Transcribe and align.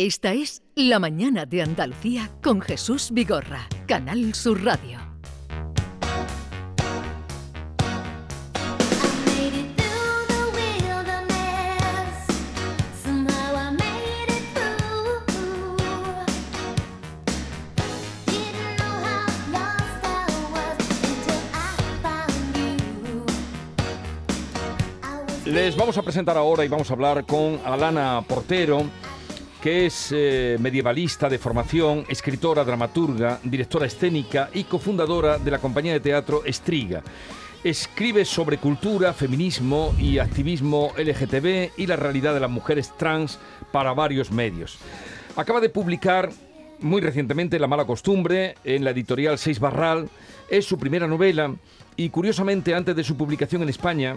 Esta 0.00 0.32
es 0.32 0.62
La 0.76 1.00
Mañana 1.00 1.44
de 1.44 1.60
Andalucía 1.60 2.30
con 2.40 2.60
Jesús 2.60 3.10
Vigorra, 3.10 3.66
Canal 3.88 4.32
Sur 4.32 4.62
Radio. 4.62 5.00
Les 25.44 25.76
vamos 25.76 25.98
a 25.98 26.02
presentar 26.02 26.36
ahora 26.36 26.64
y 26.64 26.68
vamos 26.68 26.88
a 26.88 26.94
hablar 26.94 27.26
con 27.26 27.58
Alana 27.64 28.22
Portero, 28.28 28.84
que 29.62 29.86
es 29.86 30.12
eh, 30.12 30.56
medievalista 30.60 31.28
de 31.28 31.38
formación, 31.38 32.04
escritora, 32.08 32.64
dramaturga, 32.64 33.40
directora 33.42 33.86
escénica 33.86 34.50
y 34.54 34.64
cofundadora 34.64 35.38
de 35.38 35.50
la 35.50 35.58
compañía 35.58 35.92
de 35.92 36.00
teatro 36.00 36.42
Estriga. 36.44 37.02
Escribe 37.64 38.24
sobre 38.24 38.58
cultura, 38.58 39.12
feminismo 39.12 39.94
y 39.98 40.18
activismo 40.18 40.92
LGTB 40.96 41.72
y 41.76 41.86
la 41.86 41.96
realidad 41.96 42.34
de 42.34 42.40
las 42.40 42.50
mujeres 42.50 42.92
trans 42.96 43.38
para 43.72 43.92
varios 43.92 44.30
medios. 44.30 44.78
Acaba 45.36 45.60
de 45.60 45.68
publicar 45.68 46.30
muy 46.80 47.00
recientemente 47.00 47.58
La 47.58 47.66
mala 47.66 47.84
costumbre 47.84 48.54
en 48.62 48.84
la 48.84 48.90
editorial 48.90 49.38
Seis 49.38 49.58
Barral. 49.58 50.08
Es 50.48 50.64
su 50.64 50.78
primera 50.78 51.08
novela 51.08 51.52
y 51.96 52.10
curiosamente 52.10 52.74
antes 52.74 52.94
de 52.94 53.02
su 53.02 53.16
publicación 53.16 53.62
en 53.62 53.68
España, 53.68 54.16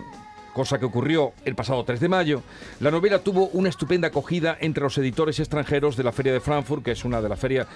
cosa 0.54 0.80
que 0.80 0.86
ocurrió 0.86 1.34
el 1.46 1.56
pasado 1.56 1.84
3 1.84 2.00
de 2.00 2.10
mayo, 2.10 2.44
la 2.80 2.92
novela 2.92 3.20
tuvo 3.20 3.48
una 3.48 3.70
estupenda 3.70 4.10
acogida 4.10 4.58
entre 4.60 4.84
los 4.84 4.98
editores 4.98 5.40
extranjeros 5.40 5.98
de 5.98 6.04
la 6.04 6.12
Feria 6.12 6.34
de 6.34 6.40
Frankfurt, 6.40 6.84
que 6.84 6.92
es 6.92 7.06
una 7.06 7.22
de 7.22 7.30
las 7.30 7.40
ferias 7.40 7.68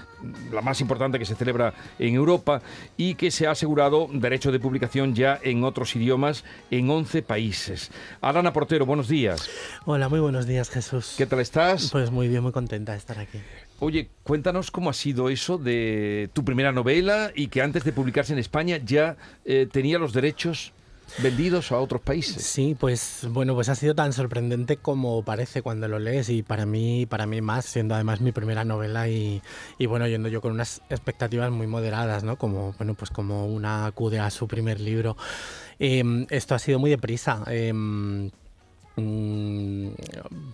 la 0.51 0.61
más 0.61 0.81
importante 0.81 1.19
que 1.19 1.25
se 1.25 1.35
celebra 1.35 1.73
en 1.99 2.15
Europa 2.15 2.61
y 2.97 3.15
que 3.15 3.31
se 3.31 3.47
ha 3.47 3.51
asegurado 3.51 4.07
derecho 4.11 4.51
de 4.51 4.59
publicación 4.59 5.15
ya 5.15 5.39
en 5.41 5.63
otros 5.63 5.95
idiomas 5.95 6.43
en 6.71 6.89
11 6.89 7.21
países. 7.21 7.91
Alana 8.21 8.53
Portero, 8.53 8.85
buenos 8.85 9.07
días. 9.07 9.49
Hola, 9.85 10.09
muy 10.09 10.19
buenos 10.19 10.47
días, 10.47 10.69
Jesús. 10.69 11.15
¿Qué 11.17 11.25
tal 11.25 11.39
estás? 11.39 11.89
Pues 11.91 12.11
muy 12.11 12.27
bien, 12.27 12.43
muy 12.43 12.51
contenta 12.51 12.91
de 12.91 12.97
estar 12.97 13.19
aquí. 13.19 13.39
Oye, 13.79 14.09
cuéntanos 14.23 14.71
cómo 14.71 14.89
ha 14.89 14.93
sido 14.93 15.29
eso 15.29 15.57
de 15.57 16.29
tu 16.31 16.45
primera 16.45 16.71
novela 16.71 17.31
y 17.35 17.47
que 17.47 17.61
antes 17.61 17.83
de 17.83 17.91
publicarse 17.91 18.31
en 18.31 18.39
España 18.39 18.77
ya 18.77 19.17
eh, 19.43 19.67
tenía 19.69 19.99
los 19.99 20.13
derechos 20.13 20.71
vendidos 21.19 21.71
a 21.71 21.79
otros 21.79 22.01
países. 22.01 22.43
Sí, 22.43 22.75
pues 22.79 23.27
bueno, 23.29 23.55
pues 23.55 23.69
ha 23.69 23.75
sido 23.75 23.95
tan 23.95 24.13
sorprendente 24.13 24.77
como 24.77 25.23
parece 25.23 25.61
cuando 25.61 25.87
lo 25.87 25.99
lees 25.99 26.29
y 26.29 26.43
para 26.43 26.65
mí, 26.65 27.05
para 27.05 27.25
mí 27.25 27.41
más, 27.41 27.65
siendo 27.65 27.95
además 27.95 28.21
mi 28.21 28.31
primera 28.31 28.63
novela 28.63 29.07
y, 29.07 29.41
bueno, 29.87 30.07
yendo 30.07 30.29
yo 30.29 30.41
con 30.41 30.51
unas 30.51 30.81
expectativas 30.89 31.51
muy 31.51 31.67
moderadas, 31.67 32.23
¿no? 32.23 32.37
Como 32.37 32.73
bueno, 32.73 32.93
pues 32.93 33.11
como 33.11 33.45
una 33.45 33.85
acude 33.85 34.19
a 34.19 34.29
su 34.29 34.47
primer 34.47 34.79
libro. 34.79 35.17
Em, 35.79 36.25
esto 36.29 36.55
ha 36.55 36.59
sido 36.59 36.79
muy 36.79 36.89
deprisa. 36.89 37.43
Mm, 37.73 38.27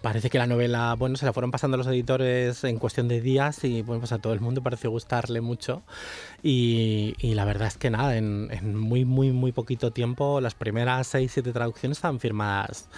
parece 0.02 0.32
que 0.32 0.40
la 0.40 0.48
novela, 0.48 0.96
bueno, 0.98 1.16
se 1.16 1.26
la 1.26 1.34
fueron 1.34 1.52
pasando 1.52 1.78
los 1.78 1.86
editores 1.86 2.64
en 2.64 2.80
cuestión 2.80 3.08
de 3.08 3.22
días 3.22 3.64
y 3.64 3.84
bueno, 3.84 4.00
pues 4.00 4.12
a 4.12 4.20
todo 4.20 4.34
el 4.34 4.40
mundo 4.40 4.64
pareció 4.64 4.90
gustarle 4.90 5.42
mucho 5.42 5.84
y, 6.42 7.14
la 7.22 7.46
verdad 7.46 7.68
es 7.68 7.78
que 7.78 7.90
nada, 7.92 8.18
en, 8.18 8.50
muy, 8.76 9.06
muy, 9.06 9.32
muy 9.32 9.52
poquito 9.52 9.92
tiempo 9.92 10.42
las 10.42 10.56
primeras 10.56 11.08
seis, 11.08 11.32
siete 11.34 11.52
traducciones 11.54 12.00
estaban 12.00 12.20
firmadas, 12.20 12.90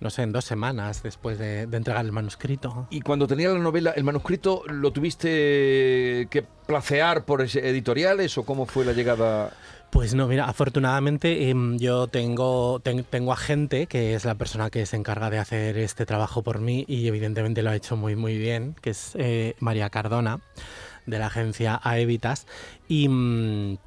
no 0.00 0.10
sé, 0.10 0.22
en 0.22 0.32
dos 0.32 0.44
semanas 0.44 1.02
después 1.02 1.38
de, 1.38 1.66
de 1.66 1.76
entregar 1.76 2.04
el 2.04 2.12
manuscrito. 2.12 2.86
Y 2.90 3.00
cuando 3.00 3.26
tenía 3.26 3.48
la 3.48 3.58
novela, 3.58 3.92
el 3.92 4.04
manuscrito, 4.04 4.64
¿lo 4.66 4.92
tuviste 4.92 6.28
que 6.30 6.44
placear 6.66 7.24
por 7.24 7.40
editoriales 7.40 8.36
o 8.36 8.44
cómo 8.44 8.66
fue 8.66 8.84
la 8.84 8.92
llegada? 8.92 9.52
Pues 9.90 10.14
no, 10.14 10.28
mira, 10.28 10.44
afortunadamente 10.44 11.50
em, 11.50 11.76
yo 11.76 12.06
tengo, 12.06 12.80
tengo 12.80 13.32
a 13.32 13.36
gente 13.36 13.86
que 13.86 14.14
es 14.14 14.24
la 14.24 14.36
persona 14.36 14.70
que 14.70 14.86
se 14.86 14.96
encarga 14.96 15.30
de 15.30 15.38
hacer 15.38 15.76
este 15.78 16.06
trabajo 16.06 16.42
por 16.42 16.60
mí 16.60 16.84
y 16.86 17.08
evidentemente 17.08 17.62
lo 17.62 17.70
ha 17.70 17.76
hecho 17.76 17.96
muy 17.96 18.14
muy 18.14 18.38
bien, 18.38 18.76
que 18.80 18.90
es 18.90 19.12
eh, 19.16 19.56
María 19.58 19.90
Cardona 19.90 20.40
de 21.06 21.18
la 21.18 21.26
agencia 21.26 21.80
Aevitas. 21.82 22.46
Y 22.88 23.08
mm, 23.08 23.78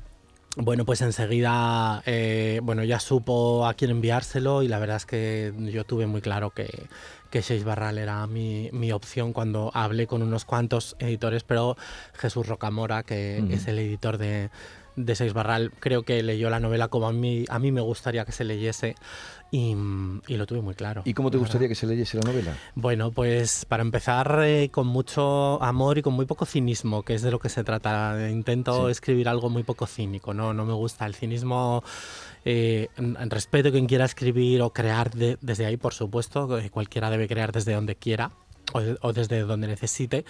bueno, 0.58 0.84
pues 0.86 1.02
enseguida, 1.02 2.04
eh, 2.06 2.60
bueno, 2.64 2.84
ya 2.84 3.00
supo 3.00 3.66
a 3.66 3.74
quién 3.74 3.90
enviárselo 3.90 4.62
y 4.62 4.68
la 4.68 4.80
verdad 4.80 4.98
es 4.98 5.06
que 5.06 5.54
yo 5.72 5.86
tuve 5.86 6.06
muy 6.06 6.22
claro 6.22 6.50
que, 6.50 6.88
que 7.32 7.42
Seis 7.42 7.64
Barral 7.64 7.98
era 7.98 8.28
mi, 8.28 8.70
mi, 8.74 8.92
opción 8.92 9.32
cuando 9.32 9.72
hablé 9.74 10.06
con 10.06 10.22
unos 10.22 10.44
cuantos 10.44 10.98
editores, 11.00 11.44
pero 11.44 11.78
Jesús 12.14 12.46
Rocamora, 12.46 13.04
que 13.04 13.38
es 13.50 13.68
el 13.68 13.80
editor 13.80 14.18
de, 14.20 14.52
de 14.96 15.16
Seis 15.16 15.34
Barral 15.34 15.72
creo 15.80 16.04
que 16.04 16.22
leyó 16.24 16.50
la 16.50 16.60
novela 16.60 16.88
como 16.88 17.08
a 17.08 17.14
mí, 17.14 17.46
a 17.50 17.60
mí 17.60 17.72
me 17.72 17.82
gustaría 17.82 18.26
que 18.26 18.32
se 18.32 18.44
leyese 18.44 18.96
y, 19.54 19.76
lo 20.30 20.48
tuve 20.48 20.62
muy 20.62 20.74
claro. 20.74 21.04
¿Y 21.06 21.14
cómo 21.14 21.30
te 21.30 21.38
gustaría 21.38 21.68
que 21.68 21.76
se 21.76 21.86
leyese 21.86 22.18
la 22.18 22.24
novela? 22.24 22.58
Bueno, 22.74 23.12
pues 23.12 23.66
para 23.66 23.84
empezar 23.84 24.42
eh, 24.44 24.70
con 24.72 24.88
mucho 24.88 25.62
amor 25.62 26.00
y 26.00 26.02
con 26.02 26.14
muy 26.14 26.26
poco 26.26 26.48
cinismo, 26.48 27.04
que 27.04 27.14
es 27.14 27.22
de 27.22 27.30
lo 27.30 27.38
que 27.38 27.50
se 27.50 27.64
trata. 27.64 28.32
Intento 28.32 28.90
escribir 28.90 29.30
algo 29.30 29.52
muy 29.52 29.62
poco 29.62 29.86
cínico, 29.86 30.34
no, 30.34 30.56
no 30.56 30.66
me 30.66 30.74
gusta 30.74 31.06
el 31.06 31.14
cinismo. 31.14 31.84
Eh, 32.46 32.88
en, 32.98 33.30
respeto 33.30 33.70
a 33.70 33.72
quien 33.72 33.86
quiera 33.86 34.06
escribir 34.06 34.64
o 34.64 34.72
crear 34.72 35.12
desde 35.12 35.66
ahí, 35.68 35.78
por 35.78 35.94
supuesto, 35.94 36.50
cualquiera 36.72 37.12
debe 37.12 37.28
crear 37.28 37.52
desde 37.52 37.74
donde 37.74 37.96
quiera 37.96 38.32
o 38.74 39.14
desde 39.14 39.42
donde 39.42 39.68
necesite 39.68 40.26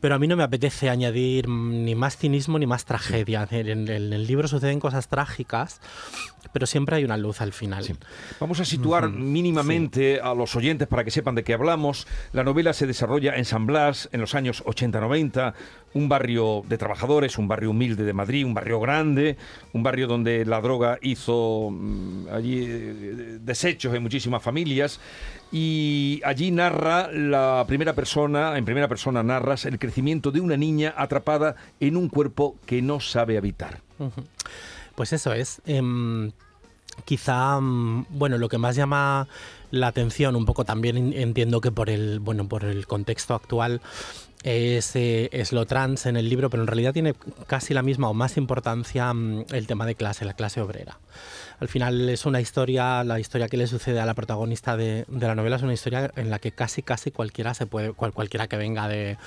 pero 0.00 0.14
a 0.14 0.18
mí 0.18 0.26
no 0.26 0.36
me 0.36 0.42
apetece 0.42 0.88
añadir 0.88 1.48
ni 1.48 1.94
más 1.94 2.16
cinismo 2.16 2.58
ni 2.58 2.66
más 2.66 2.84
tragedia. 2.84 3.46
En, 3.50 3.88
el 3.88 4.26
libro 4.26 4.48
suceden 4.48 4.80
cosas 4.80 5.08
trágicas, 5.08 5.80
pero 6.52 6.66
siempre 6.66 6.96
hay 6.96 7.04
una 7.04 7.16
luz 7.16 7.40
al 7.40 7.52
final. 7.52 7.84
Vamos 8.40 8.60
a 8.60 8.64
situar 8.64 9.08
mínimamente 9.08 10.20
a 10.20 10.34
los 10.34 10.56
oyentes 10.56 10.88
para 10.88 11.04
que 11.04 11.10
sepan 11.10 11.34
de 11.34 11.44
qué 11.44 11.54
hablamos. 11.54 12.06
La 12.32 12.44
novela 12.44 12.72
se 12.72 12.86
desarrolla 12.86 13.36
en 13.36 13.44
San 13.44 13.66
Blas 13.66 14.08
en 14.12 14.20
los 14.20 14.34
años 14.34 14.64
80-90, 14.64 15.54
un 15.94 16.08
barrio 16.08 16.62
de 16.68 16.78
trabajadores, 16.78 17.38
un 17.38 17.48
barrio 17.48 17.70
humilde 17.70 18.04
de 18.04 18.12
Madrid, 18.12 18.44
un 18.44 18.54
barrio 18.54 18.80
grande, 18.80 19.36
un 19.72 19.82
barrio 19.82 20.06
donde 20.06 20.44
la 20.44 20.60
droga 20.60 20.98
hizo 21.02 21.70
mm, 21.70 22.28
allí 22.32 22.64
eh, 22.64 23.38
desechos 23.40 23.94
en 23.94 24.02
muchísimas 24.02 24.42
familias 24.42 25.00
y 25.52 26.20
allí 26.24 26.50
narra 26.50 27.10
la 27.12 27.64
primera 27.66 27.94
persona, 27.94 28.56
en 28.56 28.64
primera 28.64 28.88
persona 28.88 29.22
narras 29.22 29.64
el 29.64 29.78
crecimiento 29.78 30.30
de 30.30 30.40
una 30.40 30.56
niña 30.56 30.94
atrapada 30.96 31.56
en 31.80 31.96
un 31.96 32.08
cuerpo 32.08 32.56
que 32.66 32.82
no 32.82 33.00
sabe 33.00 33.36
habitar. 33.36 33.80
Pues 34.94 35.12
eso 35.12 35.32
es. 35.32 35.60
Em, 35.66 36.30
quizá, 37.04 37.60
mm, 37.60 38.06
bueno, 38.10 38.38
lo 38.38 38.48
que 38.48 38.58
más 38.58 38.76
llama 38.76 39.26
la 39.70 39.88
atención, 39.88 40.36
un 40.36 40.44
poco 40.44 40.64
también 40.64 41.12
entiendo 41.14 41.60
que 41.60 41.72
por 41.72 41.90
el, 41.90 42.20
bueno, 42.20 42.48
por 42.48 42.64
el 42.64 42.86
contexto 42.86 43.34
actual, 43.34 43.80
es, 44.42 45.52
lo 45.52 45.66
trans 45.66 46.06
en 46.06 46.16
el 46.16 46.28
libro, 46.28 46.48
pero 46.48 46.62
en 46.62 46.66
realidad 46.66 46.92
tiene 46.92 47.14
casi 47.46 47.74
la 47.74 47.82
misma 47.82 48.08
o 48.08 48.14
más 48.14 48.36
importancia 48.36 49.12
mm, 49.12 49.46
el 49.52 49.66
tema 49.66 49.86
de 49.86 49.94
clase, 49.94 50.24
la 50.24 50.34
clase 50.34 50.60
obrera. 50.60 50.98
Al 51.60 51.68
final 51.68 52.08
es 52.08 52.24
una 52.24 52.40
historia, 52.40 53.04
la 53.04 53.20
historia 53.20 53.48
que 53.48 53.58
le 53.58 53.66
sucede 53.66 54.00
a 54.00 54.06
la 54.06 54.14
protagonista 54.14 54.78
de, 54.78 55.04
la 55.10 55.34
novela 55.34 55.56
es 55.56 55.62
una 55.62 55.74
historia 55.74 56.10
en 56.16 56.30
la 56.30 56.38
que 56.38 56.52
casi 56.52 56.82
casi 56.82 57.10
cualquiera 57.10 57.52
se 57.52 57.66
puede, 57.66 57.92
cualquiera 57.92 58.48
que 58.48 58.56
venga 58.56 58.88
de, 58.88 59.18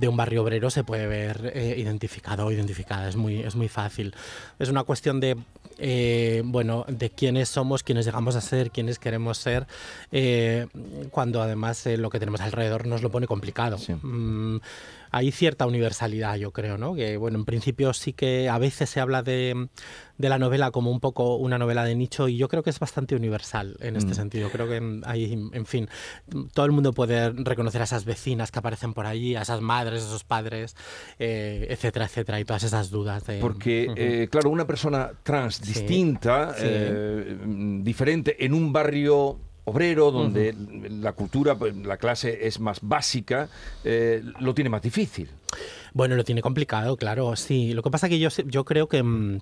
un 0.00 0.16
barrio 0.16 0.42
obrero 0.42 0.70
se 0.70 0.82
puede 0.82 1.06
ver 1.06 1.52
eh, 1.54 1.74
identificado 1.76 2.46
o 2.46 2.52
identificada. 2.52 3.06
Es 3.08 3.16
muy, 3.16 3.40
es 3.40 3.54
muy 3.54 3.68
fácil. 3.68 4.14
Es 4.58 4.70
una 4.70 4.84
cuestión 4.84 5.20
de 5.20 5.36
eh, 5.78 6.42
bueno, 6.44 6.84
de 6.88 7.10
quiénes 7.10 7.48
somos, 7.48 7.82
quiénes 7.82 8.04
llegamos 8.06 8.36
a 8.36 8.40
ser, 8.40 8.70
quiénes 8.70 8.98
queremos 8.98 9.38
ser, 9.38 9.66
eh, 10.12 10.66
cuando 11.10 11.42
además 11.42 11.86
lo 11.86 12.10
que 12.10 12.18
tenemos 12.18 12.40
alrededor 12.40 12.86
nos 12.86 13.02
lo 13.02 13.10
pone 13.10 13.26
complicado. 13.26 13.78
Mm, 14.02 14.56
hay 15.14 15.30
cierta 15.30 15.64
universalidad, 15.64 16.34
yo 16.34 16.50
creo, 16.50 16.76
¿no? 16.76 16.96
Que, 16.96 17.16
bueno, 17.16 17.38
en 17.38 17.44
principio 17.44 17.92
sí 17.92 18.12
que 18.12 18.48
a 18.48 18.58
veces 18.58 18.90
se 18.90 18.98
habla 18.98 19.22
de, 19.22 19.68
la 20.18 20.40
novela 20.40 20.72
como 20.72 20.90
un 20.90 20.98
poco 20.98 21.36
una 21.36 21.56
novela 21.56 21.84
de 21.84 21.94
nicho 21.94 22.26
y 22.26 22.36
yo 22.36 22.48
creo 22.48 22.64
que 22.64 22.70
es 22.70 22.80
bastante 22.80 23.14
universal 23.14 23.76
en 23.78 23.94
este 23.94 24.10
mm. 24.10 24.14
sentido. 24.14 24.50
Creo 24.50 24.68
que 24.68 25.00
hay, 25.06 25.32
en 25.52 25.66
fin, 25.66 25.88
todo 26.52 26.66
el 26.66 26.72
mundo 26.72 26.92
puede 26.92 27.30
reconocer 27.30 27.80
a 27.80 27.84
esas 27.84 28.04
vecinas 28.04 28.50
que 28.50 28.58
aparecen 28.58 28.92
por 28.92 29.06
allí, 29.06 29.36
a 29.36 29.42
esas 29.42 29.60
madres, 29.60 30.02
a 30.02 30.06
esos 30.06 30.24
padres, 30.24 30.74
eh, 31.20 31.68
etcétera, 31.70 32.06
etcétera, 32.06 32.40
y 32.40 32.44
todas 32.44 32.64
esas 32.64 32.90
dudas. 32.90 33.22
Porque, 33.40 33.92
eh, 33.94 34.26
claro, 34.28 34.50
una 34.50 34.66
persona 34.66 35.12
trans 35.22 35.62
distinta, 35.62 36.56
eh, 36.58 37.38
diferente, 37.84 38.44
en 38.44 38.52
un 38.52 38.72
barrio 38.72 39.38
obrero, 39.64 40.10
donde 40.10 40.54
la 40.90 41.12
cultura, 41.12 41.56
la 41.84 41.96
clase 41.96 42.46
es 42.46 42.60
más 42.60 42.78
básica, 42.82 43.48
eh, 43.84 44.22
lo 44.40 44.54
tiene 44.54 44.70
más 44.70 44.82
difícil. 44.82 45.28
Bueno, 45.92 46.16
lo 46.16 46.24
tiene 46.24 46.42
complicado, 46.42 46.96
claro, 46.96 47.34
sí. 47.36 47.72
Lo 47.72 47.82
que 47.82 47.90
pasa 47.90 48.06
es 48.06 48.10
que 48.10 48.18
yo, 48.18 48.28
yo 48.46 48.64
creo 48.64 48.88
que... 48.88 49.02
Mm, 49.02 49.38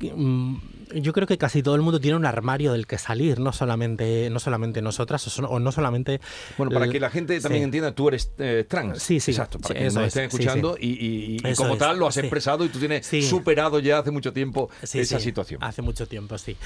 mm, 0.00 0.56
yo 0.96 1.12
creo 1.12 1.28
que 1.28 1.38
casi 1.38 1.62
todo 1.62 1.76
el 1.76 1.82
mundo 1.82 2.00
tiene 2.00 2.16
un 2.16 2.26
armario 2.26 2.72
del 2.72 2.88
que 2.88 2.98
salir, 2.98 3.38
no 3.38 3.52
solamente, 3.52 4.28
no 4.28 4.40
solamente 4.40 4.82
nosotras 4.82 5.38
o, 5.38 5.60
no 5.60 5.72
solamente... 5.72 6.20
Bueno, 6.58 6.72
para 6.72 6.88
que 6.88 6.98
la 6.98 7.10
gente 7.10 7.40
también 7.40 7.64
entienda, 7.64 7.94
tú 7.94 8.08
eres 8.08 8.32
eh, 8.38 8.66
trans. 8.68 9.00
Sí, 9.00 9.20
sí. 9.20 9.30
Exacto, 9.30 9.60
para 9.60 9.74
que 9.74 9.84
nos 9.84 9.98
estén 9.98 10.24
escuchando 10.24 10.76
y, 10.78 11.40
como 11.54 11.76
tal 11.76 11.98
lo 11.98 12.08
has 12.08 12.16
expresado 12.16 12.64
y 12.64 12.68
tú 12.68 12.78
tienes 12.80 13.06
superado 13.06 13.78
ya 13.78 13.98
hace 13.98 14.10
mucho 14.10 14.32
tiempo 14.32 14.68
esa 14.82 15.20
situación. 15.20 15.62
Hace 15.62 15.80
mucho 15.80 16.06
tiempo, 16.06 16.36
sí. 16.38 16.56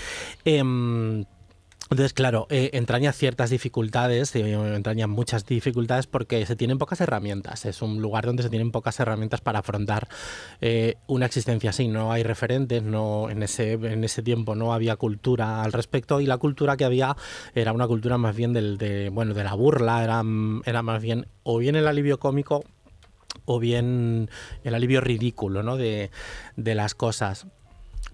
Em, 0.44 1.24
entonces, 1.90 2.14
claro, 2.14 2.46
eh, 2.48 2.70
entraña 2.72 3.12
ciertas 3.12 3.50
dificultades, 3.50 4.34
eh, 4.34 4.52
entraña 4.74 5.06
muchas 5.06 5.44
dificultades 5.44 6.06
porque 6.06 6.44
se 6.46 6.56
tienen 6.56 6.78
pocas 6.78 7.00
herramientas. 7.00 7.66
Es 7.66 7.82
un 7.82 8.00
lugar 8.00 8.24
donde 8.24 8.42
se 8.42 8.48
tienen 8.48 8.70
pocas 8.70 8.98
herramientas 9.00 9.42
para 9.42 9.58
afrontar 9.58 10.08
eh, 10.62 10.96
una 11.06 11.26
existencia 11.26 11.70
así. 11.70 11.88
No 11.88 12.10
hay 12.10 12.22
referentes, 12.22 12.82
no 12.82 13.28
en 13.28 13.42
ese, 13.42 13.72
en 13.72 14.02
ese 14.02 14.22
tiempo 14.22 14.54
no 14.54 14.72
había 14.72 14.96
cultura 14.96 15.62
al 15.62 15.72
respecto 15.72 16.20
y 16.20 16.26
la 16.26 16.38
cultura 16.38 16.76
que 16.78 16.86
había 16.86 17.16
era 17.54 17.72
una 17.72 17.86
cultura 17.86 18.16
más 18.16 18.34
bien 18.34 18.54
del, 18.54 18.78
de, 18.78 19.10
bueno, 19.10 19.34
de 19.34 19.44
la 19.44 19.54
burla, 19.54 20.02
era, 20.02 20.22
era 20.64 20.82
más 20.82 21.02
bien 21.02 21.26
o 21.42 21.58
bien 21.58 21.76
el 21.76 21.86
alivio 21.86 22.18
cómico 22.18 22.64
o 23.44 23.58
bien 23.58 24.30
el 24.62 24.74
alivio 24.74 25.02
ridículo 25.02 25.62
¿no? 25.62 25.76
de, 25.76 26.10
de 26.56 26.74
las 26.74 26.94
cosas. 26.94 27.46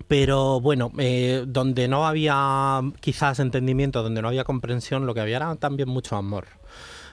Pero 0.08 0.60
bueno, 0.60 0.90
eh, 0.98 1.44
donde 1.46 1.88
no 1.88 2.06
había 2.06 2.80
quizás 3.00 3.38
entendimiento, 3.38 4.02
donde 4.02 4.22
no 4.22 4.28
había 4.28 4.44
comprensión, 4.44 5.06
lo 5.06 5.14
que 5.14 5.20
había 5.20 5.36
era 5.36 5.54
también 5.56 5.88
mucho 5.88 6.16
amor. 6.16 6.46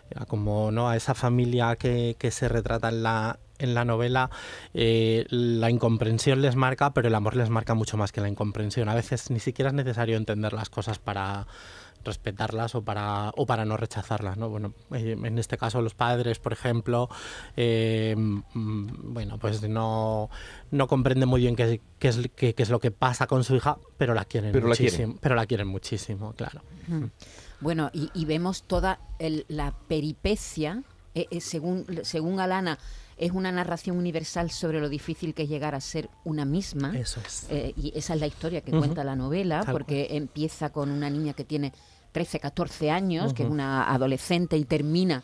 Era 0.09 0.25
como 0.25 0.71
¿no? 0.71 0.89
a 0.89 0.95
esa 0.95 1.13
familia 1.13 1.75
que, 1.75 2.15
que 2.17 2.31
se 2.31 2.47
retrata 2.47 2.89
en 2.89 3.03
la, 3.03 3.39
en 3.59 3.73
la 3.73 3.85
novela, 3.85 4.29
eh, 4.73 5.25
la 5.29 5.69
incomprensión 5.69 6.41
les 6.41 6.55
marca, 6.55 6.93
pero 6.93 7.07
el 7.07 7.15
amor 7.15 7.35
les 7.35 7.49
marca 7.49 7.73
mucho 7.73 7.97
más 7.97 8.11
que 8.11 8.21
la 8.21 8.29
incomprensión. 8.29 8.89
A 8.89 8.95
veces 8.95 9.29
ni 9.31 9.39
siquiera 9.39 9.69
es 9.69 9.75
necesario 9.75 10.17
entender 10.17 10.53
las 10.53 10.69
cosas 10.69 10.99
para, 10.99 11.47
respetarlas 12.07 12.73
o 12.73 12.81
para, 12.81 13.31
o 13.35 13.45
para 13.45 13.65
no 13.65 13.77
rechazarlas. 13.77 14.37
¿no? 14.37 14.49
Bueno, 14.49 14.73
eh, 14.91 15.15
en 15.21 15.37
este 15.37 15.57
caso 15.57 15.81
los 15.81 15.93
padres, 15.93 16.39
por 16.39 16.53
ejemplo, 16.53 17.09
eh, 17.55 18.15
mm, 18.17 19.13
bueno, 19.13 19.37
pues 19.37 19.61
no, 19.61 20.29
no 20.71 20.87
comprenden 20.87 21.29
muy 21.29 21.41
bien 21.41 21.55
qué, 21.55 21.81
qué 21.99 22.07
es, 22.07 22.29
qué, 22.35 22.55
es 22.57 22.69
lo 22.69 22.79
que 22.79 22.91
pasa 22.91 23.27
con 23.27 23.43
su 23.43 23.55
hija, 23.55 23.77
pero 23.97 24.13
la 24.13 24.25
quieren 24.25 24.51
muchísimo. 24.65 25.17
Pero 25.21 25.35
la 25.35 25.45
quieren 25.45 25.67
muchísimo, 25.67 26.33
claro. 26.33 26.61
Bueno, 27.59 27.91
y, 27.93 28.25
vemos 28.25 28.63
toda 28.63 28.99
la 29.19 29.73
peripecia, 29.87 30.83
eh, 31.13 31.41
según, 31.41 31.85
según 32.03 32.39
Alana, 32.39 32.79
es 33.17 33.31
una 33.31 33.51
narración 33.51 33.97
universal 33.97 34.51
sobre 34.51 34.79
lo 34.79 34.89
difícil 34.89 35.33
que 35.33 35.43
es 35.43 35.49
llegar 35.49 35.73
a 35.73 35.81
ser 35.81 36.07
una 36.23 36.45
misma. 36.45 36.95
Eso 36.97 37.19
es. 37.25 37.47
y 37.75 37.91
esa 37.95 38.13
es 38.13 38.19
la 38.19 38.27
historia 38.27 38.61
que 38.61 38.71
cuenta 38.71 39.03
la 39.03 39.15
novela, 39.15 39.65
porque 39.69 40.07
empieza 40.11 40.69
con 40.69 40.91
una 40.91 41.09
niña 41.09 41.33
que 41.33 41.43
tiene 41.43 41.73
13, 42.11 42.39
14 42.39 42.91
años, 42.91 43.33
que 43.33 43.43
es 43.43 43.49
una 43.49 43.91
adolescente 43.91 44.57
y 44.57 44.65
termina 44.65 45.23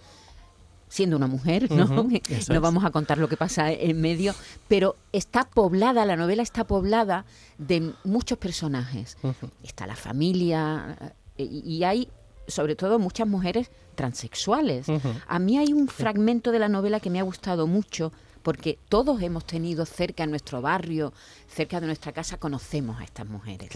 siendo 0.93 1.17
una 1.17 1.25
mujer, 1.25 1.71
¿no? 1.71 1.87
no 2.49 2.61
vamos 2.61 2.85
a 2.85 2.91
contar 2.91 3.17
lo 3.17 3.27
que 3.27 3.35
pasa 3.35 3.71
en 3.71 3.99
medio, 3.99 4.35
pero 4.67 4.95
está 5.11 5.43
poblada, 5.43 6.05
la 6.05 6.15
novela 6.15 6.43
está 6.43 6.65
poblada 6.65 7.25
de 7.57 7.93
muchos 8.03 8.37
personajes. 8.37 9.17
Está 9.63 9.87
la 9.87 9.95
familia 9.95 11.15
eh, 11.37 11.43
y 11.43 11.83
hay 11.83 12.09
sobre 12.47 12.75
todo 12.75 12.99
muchas 12.99 13.27
mujeres 13.27 13.71
transexuales. 13.95 14.87
A 15.27 15.39
mí 15.39 15.57
hay 15.57 15.73
un 15.73 15.87
fragmento 15.87 16.51
de 16.51 16.59
la 16.59 16.69
novela 16.69 16.99
que 16.99 17.09
me 17.09 17.19
ha 17.19 17.23
gustado 17.23 17.67
mucho 17.67 18.11
porque 18.43 18.77
todos 18.89 19.21
hemos 19.21 19.45
tenido 19.45 19.85
cerca 19.85 20.23
de 20.23 20.29
nuestro 20.29 20.61
barrio, 20.61 21.13
cerca 21.47 21.79
de 21.79 21.87
nuestra 21.87 22.11
casa, 22.11 22.37
conocemos 22.37 22.99
a 22.99 23.03
estas 23.05 23.25
mujeres, 23.25 23.69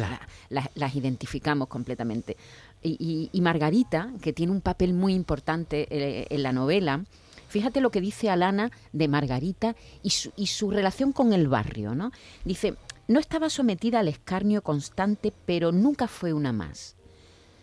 las 0.50 0.96
identificamos 0.96 1.70
completamente. 1.70 2.38
Y, 2.84 3.30
Margarita, 3.42 4.12
que 4.22 4.34
tiene 4.34 4.52
un 4.52 4.62
papel 4.62 4.94
muy 4.94 5.14
importante 5.14 5.88
eh, 5.90 6.28
en 6.30 6.44
la 6.44 6.54
novela, 6.54 7.04
fíjate 7.50 7.82
lo 7.82 7.90
que 7.90 8.02
dice 8.02 8.30
Alana 8.30 8.72
de 8.94 9.08
Margarita 9.08 9.76
y 10.04 10.12
su, 10.12 10.32
y 10.38 10.48
su 10.48 10.72
relación 10.72 11.12
con 11.12 11.34
el 11.34 11.48
barrio, 11.48 11.96
¿no? 11.96 12.12
Dice, 12.46 12.76
no 13.08 13.20
estaba 13.20 13.50
sometida 13.50 14.00
al 14.00 14.10
escarnio 14.10 14.62
constante, 14.62 15.34
pero 15.46 15.72
nunca 15.72 16.08
fue 16.08 16.34
una 16.34 16.54
más. 16.54 16.96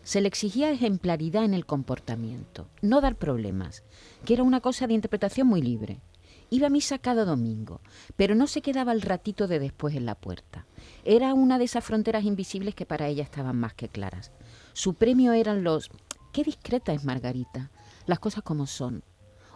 Se 0.03 0.21
le 0.21 0.29
exigía 0.29 0.71
ejemplaridad 0.71 1.45
en 1.45 1.55
el 1.55 1.65
comportamiento, 1.65 2.69
no 2.83 3.01
dar 3.01 3.17
problemas, 3.17 3.85
que 4.25 4.35
era 4.35 4.43
una 4.43 4.61
cosa 4.61 4.87
de 4.87 4.95
interpretación 4.95 5.47
muy 5.47 5.63
libre. 5.63 6.01
Iba 6.51 6.67
a 6.67 6.71
misa 6.71 6.99
cada 6.99 7.25
domingo, 7.25 7.81
pero 8.17 8.35
no 8.35 8.47
se 8.47 8.61
quedaba 8.61 8.93
el 8.93 9.01
ratito 9.01 9.49
de 9.49 9.59
después 9.59 9.95
en 9.97 10.05
la 10.05 10.15
puerta. 10.15 10.67
Era 11.05 11.33
una 11.35 11.59
de 11.59 11.65
esas 11.65 11.85
fronteras 11.85 12.25
invisibles 12.25 12.75
que 12.75 12.87
para 12.87 13.09
ella 13.09 13.23
estaban 13.23 13.57
más 13.57 13.75
que 13.75 13.89
claras. 13.89 14.31
Su 14.75 14.95
premio 14.95 15.33
eran 15.33 15.65
los 15.65 15.91
qué 16.33 16.43
discreta 16.43 16.93
es 16.93 17.05
Margarita, 17.05 17.71
las 18.07 18.19
cosas 18.19 18.43
como 18.43 18.67
son. 18.67 19.05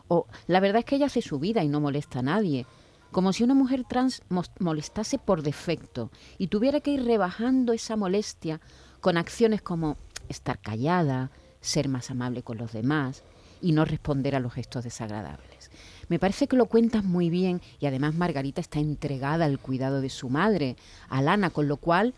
O 0.06 0.26
la 0.46 0.60
verdad 0.60 0.78
es 0.78 0.84
que 0.84 0.96
ella 0.96 1.06
hace 1.06 1.22
su 1.22 1.38
vida 1.40 1.62
y 1.64 1.68
no 1.68 1.80
molesta 1.80 2.20
a 2.20 2.22
nadie, 2.22 2.66
como 3.10 3.32
si 3.32 3.42
una 3.42 3.54
mujer 3.54 3.84
trans 3.84 4.22
molestase 4.60 5.18
por 5.18 5.42
defecto 5.42 6.10
y 6.38 6.46
tuviera 6.46 6.80
que 6.80 6.92
ir 6.92 7.04
rebajando 7.04 7.72
esa 7.72 7.96
molestia 7.96 8.60
con 9.00 9.16
acciones 9.16 9.60
como 9.60 9.96
estar 10.28 10.60
callada, 10.60 11.32
ser 11.60 11.88
más 11.88 12.10
amable 12.10 12.44
con 12.44 12.56
los 12.56 12.72
demás 12.72 13.24
y 13.60 13.72
no 13.72 13.84
responder 13.84 14.36
a 14.36 14.40
los 14.40 14.52
gestos 14.52 14.84
desagradables. 14.84 15.70
Me 16.08 16.20
parece 16.20 16.46
que 16.46 16.56
lo 16.56 16.66
cuentas 16.66 17.02
muy 17.02 17.28
bien 17.28 17.60
y 17.80 17.86
además 17.86 18.14
Margarita 18.14 18.60
está 18.60 18.78
entregada 18.78 19.46
al 19.46 19.58
cuidado 19.58 20.00
de 20.00 20.10
su 20.10 20.30
madre, 20.30 20.76
Alana, 21.08 21.50
con 21.50 21.66
lo 21.66 21.76
cual 21.76 22.14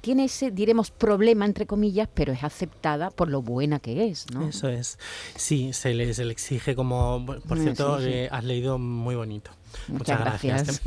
tiene 0.00 0.24
ese, 0.24 0.50
diremos, 0.50 0.90
problema, 0.90 1.44
entre 1.44 1.66
comillas, 1.66 2.08
pero 2.12 2.32
es 2.32 2.44
aceptada 2.44 3.10
por 3.10 3.28
lo 3.28 3.42
buena 3.42 3.78
que 3.78 4.08
es, 4.08 4.26
¿no? 4.32 4.48
Eso 4.48 4.68
es. 4.68 4.98
Sí, 5.36 5.72
se 5.72 5.94
le, 5.94 6.12
se 6.14 6.24
le 6.24 6.32
exige 6.32 6.74
como... 6.74 7.24
Por 7.46 7.58
cierto, 7.58 8.00
eh, 8.00 8.28
has 8.30 8.44
leído 8.44 8.78
muy 8.78 9.14
bonito. 9.14 9.50
Muchas, 9.88 10.20
gracias. 10.20 10.82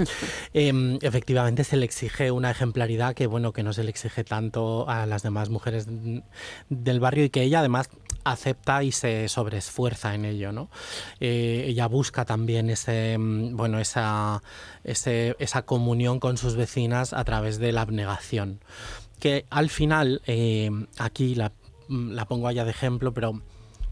Em, 0.53 0.97
efectivamente 1.01 1.63
se 1.63 1.77
le 1.77 1.85
exige 1.85 2.31
una 2.31 2.51
ejemplaridad 2.51 3.13
que 3.13 3.27
bueno 3.27 3.53
que 3.53 3.63
no 3.63 3.73
se 3.73 3.83
le 3.83 3.89
exige 3.89 4.23
tanto 4.23 4.89
a 4.89 5.05
las 5.05 5.23
demás 5.23 5.49
mujeres 5.49 5.87
del 6.69 6.99
barrio 6.99 7.25
y 7.25 7.29
que 7.29 7.43
ella 7.43 7.59
además 7.59 7.89
acepta 8.23 8.83
y 8.83 8.91
se 8.91 9.27
sobreesfuerza 9.29 10.13
en 10.15 10.25
ello, 10.25 10.51
¿no? 10.51 10.69
Eh, 11.19 11.65
ella 11.67 11.87
busca 11.87 12.25
también 12.25 12.69
ese, 12.69 13.17
mm, 13.17 13.55
bueno, 13.55 13.79
esa, 13.79 14.41
esa 14.83 15.61
comunión 15.63 16.19
con 16.19 16.37
sus 16.37 16.55
vecinas 16.55 17.13
a 17.13 17.23
través 17.23 17.59
de 17.59 17.71
la 17.71 17.81
abnegación. 17.81 18.59
Que 19.19 19.45
al 19.49 19.69
final, 19.69 20.21
eh, 20.27 20.71
aquí 20.97 21.35
la, 21.35 21.51
mm, 21.87 22.11
la 22.11 22.25
pongo 22.25 22.47
allá 22.47 22.65
de 22.65 22.71
ejemplo, 22.71 23.13
pero 23.13 23.41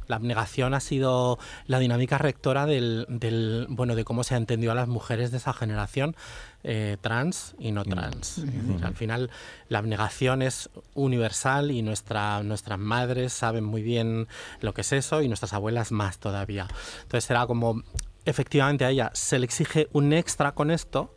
la 0.09 0.15
abnegación 0.15 0.73
ha 0.73 0.79
sido 0.79 1.37
la 1.67 1.79
dinámica 1.79 2.17
rectora 2.17 2.65
del, 2.65 3.67
bueno, 3.69 3.95
de 3.95 4.03
cómo 4.03 4.23
se 4.23 4.33
ha 4.33 4.37
entendido 4.37 4.71
a 4.71 4.75
las 4.75 4.87
mujeres 4.87 5.31
de 5.31 5.37
esa 5.37 5.53
generación 5.53 6.15
eh, 6.63 6.97
trans 6.99 7.55
y 7.57 7.71
no 7.71 7.85
trans. 7.85 8.43
al 8.83 8.95
final 8.95 9.29
la 9.69 9.79
abnegación 9.79 10.41
es 10.41 10.69
universal 10.93 11.71
y 11.71 11.81
nuestra, 11.81 12.43
nuestras 12.43 12.77
madres 12.77 13.31
saben 13.31 13.63
muy 13.63 13.81
bien 13.81 14.27
lo 14.59 14.73
que 14.73 14.81
es 14.81 14.91
eso 14.91 15.21
y 15.21 15.27
nuestras 15.27 15.53
abuelas 15.53 15.91
más 15.91 16.19
todavía. 16.19 16.67
Entonces 17.03 17.23
será 17.23 17.47
como, 17.47 17.83
efectivamente 18.25 18.85
a 18.85 18.89
ella 18.89 19.11
se 19.13 19.39
le 19.39 19.45
exige 19.45 19.87
un 19.93 20.11
extra 20.11 20.53
con 20.53 20.71
esto, 20.71 21.15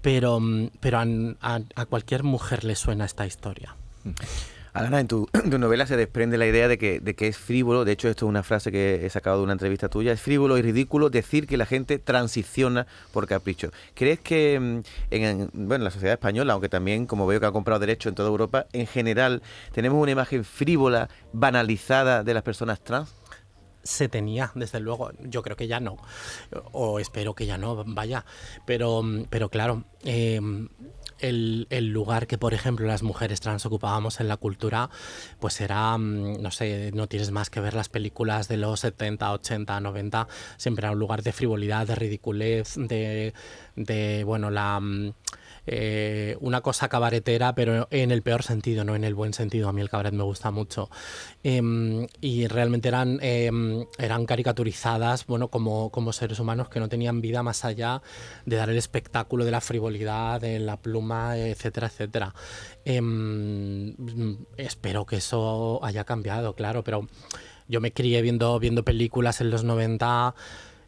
pero, 0.00 0.38
mm, 0.38 0.70
pero 0.80 0.98
a, 0.98 1.60
a 1.74 1.86
cualquier 1.86 2.22
mujer 2.22 2.64
le 2.64 2.76
suena 2.76 3.04
esta 3.04 3.26
historia. 3.26 3.74
Alana, 4.74 4.98
en 5.00 5.06
tu, 5.06 5.28
novela 5.56 5.86
se 5.86 5.96
desprende 5.96 6.36
la 6.36 6.46
idea 6.46 6.66
de 6.66 6.76
que, 6.76 7.14
es 7.16 7.38
frívolo, 7.38 7.84
de 7.84 7.92
hecho 7.92 8.08
esto 8.08 8.26
es 8.26 8.28
una 8.28 8.42
frase 8.42 8.72
que 8.72 9.06
he 9.06 9.10
sacado 9.10 9.38
de 9.38 9.44
una 9.44 9.52
entrevista 9.52 9.88
tuya, 9.88 10.12
es 10.12 10.20
frívolo 10.20 10.58
y 10.58 10.62
ridículo 10.62 11.10
decir 11.10 11.46
que 11.46 11.56
la 11.56 11.64
gente 11.64 12.00
transiciona 12.00 12.88
por 13.12 13.28
capricho. 13.28 13.70
¿Crees 13.94 14.18
que 14.18 14.58
mm, 14.58 14.80
en, 15.12 15.50
la 15.84 15.90
sociedad 15.92 16.14
española, 16.14 16.54
aunque 16.54 16.68
también 16.68 17.06
como 17.06 17.24
veo 17.24 17.38
que 17.38 17.46
ha 17.46 17.52
comprado 17.52 17.78
derecho 17.78 18.08
en 18.08 18.16
toda 18.16 18.28
Europa, 18.28 18.66
en 18.72 18.88
general 18.88 19.42
tenemos 19.72 20.02
una 20.02 20.10
imagen 20.10 20.44
frívola, 20.44 21.08
banalizada 21.32 22.24
de 22.24 22.34
las 22.34 22.42
personas 22.42 22.82
trans? 22.82 23.14
se 23.84 24.08
tenía, 24.08 24.50
desde 24.54 24.80
luego. 24.80 25.10
Yo 25.20 25.42
creo 25.42 25.58
que 25.58 25.66
ya 25.66 25.78
no. 25.78 25.98
O 26.72 26.98
espero 26.98 27.34
que 27.34 27.44
ya 27.44 27.58
no, 27.58 27.84
vaya. 27.86 28.24
Pero, 28.64 29.02
mm, 29.02 29.26
pero 29.28 29.50
claro, 29.50 29.84
eh, 30.04 30.40
el, 31.28 31.88
lugar 31.88 32.26
que, 32.26 32.38
por 32.38 32.54
ejemplo, 32.54 32.86
las 32.86 33.02
mujeres 33.02 33.40
trans 33.40 33.66
ocupábamos 33.66 34.20
en 34.20 34.28
la 34.28 34.36
cultura, 34.36 34.90
pues 35.40 35.60
era, 35.60 35.96
mm, 35.96 36.42
no 36.42 36.50
sé, 36.50 36.90
no 36.92 37.06
tienes 37.06 37.30
más 37.30 37.50
que 37.50 37.60
ver 37.60 37.74
las 37.74 37.88
películas 37.88 38.48
de 38.48 38.56
los 38.56 38.80
70, 38.80 39.32
80, 39.32 39.80
90, 39.80 40.28
siempre 40.56 40.86
era 40.86 40.92
un 40.92 40.98
lugar 40.98 41.22
de 41.22 41.32
frivolidad, 41.32 41.86
de 41.86 41.94
ridiculez, 41.94 42.74
de, 42.76 43.34
de 43.76 44.24
bueno, 44.24 44.50
la... 44.50 44.80
Eh, 45.66 46.36
una 46.40 46.60
cosa 46.60 46.88
cabaretera, 46.88 47.54
pero 47.54 47.88
en 47.90 48.10
el 48.10 48.22
peor 48.22 48.42
sentido, 48.42 48.84
no 48.84 48.94
en 48.96 49.04
el 49.04 49.14
buen 49.14 49.32
sentido. 49.32 49.68
A 49.68 49.72
mí 49.72 49.80
el 49.80 49.88
cabaret 49.88 50.12
me 50.12 50.24
gusta 50.24 50.50
mucho. 50.50 50.90
Em, 51.42 52.06
y 52.20 52.46
realmente 52.46 52.88
eran, 52.88 53.18
em, 53.22 53.86
eran 53.98 54.26
caricaturizadas 54.26 55.26
bueno, 55.26 55.48
como, 55.48 55.90
como 55.90 56.12
seres 56.12 56.38
humanos 56.38 56.68
que 56.68 56.80
no 56.80 56.88
tenían 56.88 57.20
vida 57.20 57.42
más 57.42 57.64
allá 57.64 58.02
de 58.46 58.56
dar 58.56 58.70
el 58.70 58.76
espectáculo 58.76 59.44
de 59.44 59.50
la 59.50 59.60
frivolidad, 59.60 60.40
de 60.40 60.58
la 60.58 60.76
pluma, 60.76 61.36
etcétera, 61.38 61.86
etcétera. 61.88 62.34
Em, 62.84 63.94
espero 64.56 65.06
que 65.06 65.16
eso 65.16 65.80
haya 65.82 66.04
cambiado, 66.04 66.54
claro, 66.54 66.84
pero 66.84 67.08
yo 67.68 67.80
me 67.80 67.92
crié 67.92 68.20
viendo, 68.22 68.58
viendo 68.58 68.84
películas 68.84 69.40
en 69.40 69.50
los 69.50 69.64
90 69.64 70.34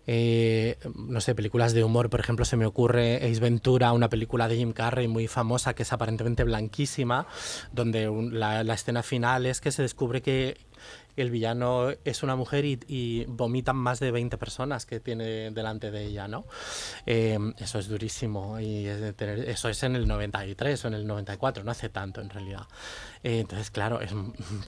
eh, 0.06 0.78
no 0.94 1.20
sé, 1.20 1.34
películas 1.34 1.72
de 1.72 1.84
humor, 1.84 2.10
por 2.10 2.20
ejemplo, 2.20 2.44
se 2.44 2.56
me 2.56 2.66
ocurre 2.66 3.16
Ace 3.16 3.40
Ventura, 3.40 3.92
una 3.92 4.08
película 4.08 4.48
de 4.48 4.56
Jim 4.56 4.72
Carrey 4.72 5.08
muy 5.08 5.26
famosa 5.26 5.74
que 5.74 5.82
es 5.82 5.92
aparentemente 5.92 6.44
blanquísima, 6.44 7.26
donde 7.72 8.10
la, 8.30 8.62
la 8.64 8.74
escena 8.74 9.02
final 9.02 9.46
es 9.46 9.60
que 9.60 9.72
se 9.72 9.82
descubre 9.82 10.22
que 10.22 10.56
el 11.16 11.30
villano 11.30 11.88
es 12.04 12.22
una 12.22 12.36
mujer 12.36 12.64
y, 12.64 13.24
vomitan 13.28 13.76
más 13.76 14.00
de 14.00 14.10
20 14.10 14.36
personas 14.38 14.86
que 14.86 15.00
tiene 15.00 15.50
delante 15.50 15.90
de 15.90 16.04
ella, 16.04 16.28
¿no? 16.28 16.44
Eh, 17.06 17.38
eso 17.58 17.78
es 17.78 17.88
durísimo 17.88 18.60
y 18.60 18.86
eso 18.86 19.68
es 19.68 19.82
en 19.82 19.96
el 19.96 20.06
93 20.06 20.84
o 20.84 20.88
en 20.88 20.94
el 20.94 21.06
94, 21.06 21.64
no 21.64 21.70
hace 21.70 21.88
tanto 21.88 22.20
en 22.20 22.30
realidad. 22.30 22.66
Eh, 23.22 23.40
entonces, 23.40 23.70
claro, 23.70 24.00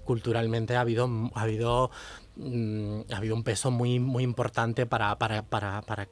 culturalmente 0.04 0.76
ha 0.76 0.80
habido, 0.80 1.08
ha 1.34 1.42
habido, 1.42 1.90
mm, 2.36 3.00
ha 3.12 3.16
habido 3.16 3.34
un 3.34 3.44
peso 3.44 3.70
muy, 3.70 4.00
muy 4.00 4.24
importante 4.24 4.86
para, 4.86 5.16
para, 5.18 5.42
para, 5.42 5.82
para 5.82 6.08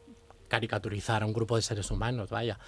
caricaturizar 0.49 1.23
a 1.23 1.27
un 1.27 1.33
grupo 1.33 1.57
de 1.57 1.63
seres 1.63 1.91
humanos, 1.91 2.31
vaya. 2.31 2.59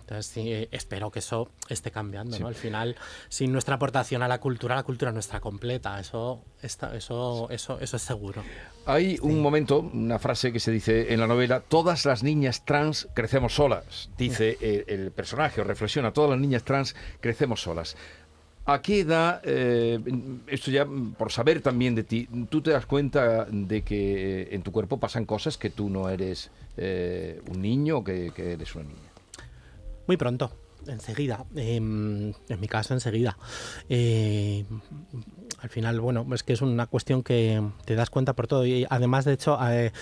Entonces 0.00 0.26
sí, 0.26 0.68
espero 0.70 1.10
que 1.10 1.18
eso 1.18 1.50
esté 1.68 1.90
cambiando, 1.90 2.38
¿no? 2.38 2.48
Al 2.48 2.54
final, 2.54 2.96
sin 3.28 3.52
nuestra 3.52 3.76
aportación 3.76 4.22
a 4.22 4.28
la 4.28 4.40
cultura, 4.40 4.74
la 4.74 4.82
cultura 4.82 5.12
no 5.12 5.20
está 5.20 5.40
completa, 5.40 6.00
eso, 6.00 6.42
está, 6.62 6.96
eso, 6.96 7.48
eso, 7.50 7.78
eso 7.80 7.96
es 7.96 8.02
seguro. 8.02 8.42
Hay 8.86 9.18
un 9.20 9.40
momento, 9.42 9.80
una 9.80 10.18
frase 10.18 10.52
que 10.52 10.60
se 10.60 10.70
dice 10.70 11.12
en 11.12 11.20
la 11.20 11.26
novela, 11.26 11.60
todas 11.60 12.06
las 12.06 12.22
niñas 12.22 12.64
trans 12.64 13.08
crecemos 13.12 13.54
solas, 13.54 14.08
dice 14.16 14.56
el, 14.88 15.10
personaje, 15.12 15.60
o 15.60 15.64
reflexiona, 15.64 16.12
todas 16.12 16.30
las 16.30 16.40
niñas 16.40 16.64
trans 16.64 16.96
crecemos 17.20 17.60
solas. 17.60 17.96
¿A 18.70 18.82
qué 18.82 19.00
edad, 19.00 19.40
eh, 19.44 19.98
esto 20.46 20.70
ya 20.70 20.86
por 21.16 21.32
saber 21.32 21.62
también 21.62 21.94
de 21.94 22.04
ti, 22.04 22.28
tú 22.50 22.60
te 22.60 22.70
das 22.70 22.84
cuenta 22.84 23.46
de 23.46 23.80
que 23.80 24.48
en 24.50 24.60
tu 24.60 24.72
cuerpo 24.72 25.00
pasan 25.00 25.24
cosas 25.24 25.56
que 25.56 25.70
tú 25.70 25.88
no 25.88 26.10
eres 26.10 26.50
eh, 26.76 27.40
un 27.48 27.62
niño 27.62 27.96
o 27.96 28.04
que, 28.04 28.30
eres 28.36 28.74
una 28.74 28.84
niña? 28.84 29.10
Muy 30.06 30.18
pronto, 30.18 30.52
enseguida. 30.88 31.44
Em, 31.54 32.32
en 32.48 32.60
mi 32.60 32.68
caso, 32.68 32.94
enseguida. 32.94 33.36
Eh, 33.88 34.64
al 35.60 35.68
final, 35.70 36.00
bueno, 36.00 36.26
es 36.34 36.42
que 36.42 36.52
es 36.52 36.62
una 36.62 36.86
cuestión 36.86 37.22
que 37.22 37.62
te 37.84 37.94
das 37.94 38.10
cuenta 38.10 38.34
por 38.34 38.46
todo. 38.46 38.66
Y 38.66 38.86
además, 38.88 39.24
de 39.24 39.32
hecho, 39.32 39.58
eh, 39.68 39.92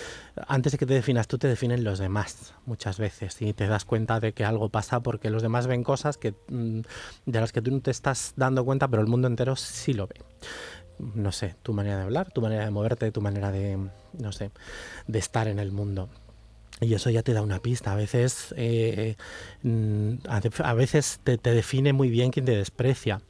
antes 0.47 0.71
de 0.71 0.77
que 0.77 0.85
te 0.85 0.93
definas 0.93 1.27
tú, 1.27 1.37
te 1.37 1.47
definen 1.47 1.83
los 1.83 1.99
demás 1.99 2.53
muchas 2.65 2.97
veces. 2.99 3.41
Y 3.41 3.53
te 3.53 3.67
das 3.67 3.85
cuenta 3.85 4.19
de 4.19 4.33
que 4.33 4.45
algo 4.45 4.69
pasa 4.69 5.01
porque 5.01 5.29
los 5.29 5.41
demás 5.41 5.67
ven 5.67 5.83
cosas 5.83 6.17
que, 6.17 6.33
mm, 6.49 6.81
de 7.25 7.41
las 7.41 7.51
que 7.51 7.61
tú 7.61 7.71
no 7.71 7.81
te 7.81 7.91
estás 7.91 8.33
dando 8.35 8.65
cuenta, 8.65 8.87
pero 8.87 9.01
el 9.01 9.07
mundo 9.07 9.27
entero 9.27 9.55
sí 9.55 9.93
lo 9.93 10.07
ve. 10.07 10.21
No 10.99 11.31
sé, 11.31 11.55
tu 11.61 11.73
manera 11.73 11.97
de 11.97 12.03
hablar, 12.03 12.31
tu 12.31 12.41
manera 12.41 12.65
de 12.65 12.71
moverte, 12.71 13.11
tu 13.11 13.21
manera 13.21 13.51
de, 13.51 13.77
no 14.13 14.31
sé, 14.31 14.51
de 15.07 15.19
estar 15.19 15.47
en 15.47 15.59
el 15.59 15.71
mundo. 15.71 16.09
Y 16.79 16.93
eso 16.93 17.09
ya 17.09 17.23
te 17.23 17.33
da 17.33 17.41
una 17.41 17.59
pista. 17.59 17.93
A 17.93 17.95
veces, 17.95 18.53
eh, 18.57 19.15
mm, 19.63 20.15
a 20.27 20.73
veces 20.73 21.19
te, 21.23 21.37
te, 21.37 21.51
define 21.51 21.91
muy 21.93 22.09
bien 22.09 22.31
quien 22.31 22.45
te 22.45 22.55
desprecia. 22.55 23.21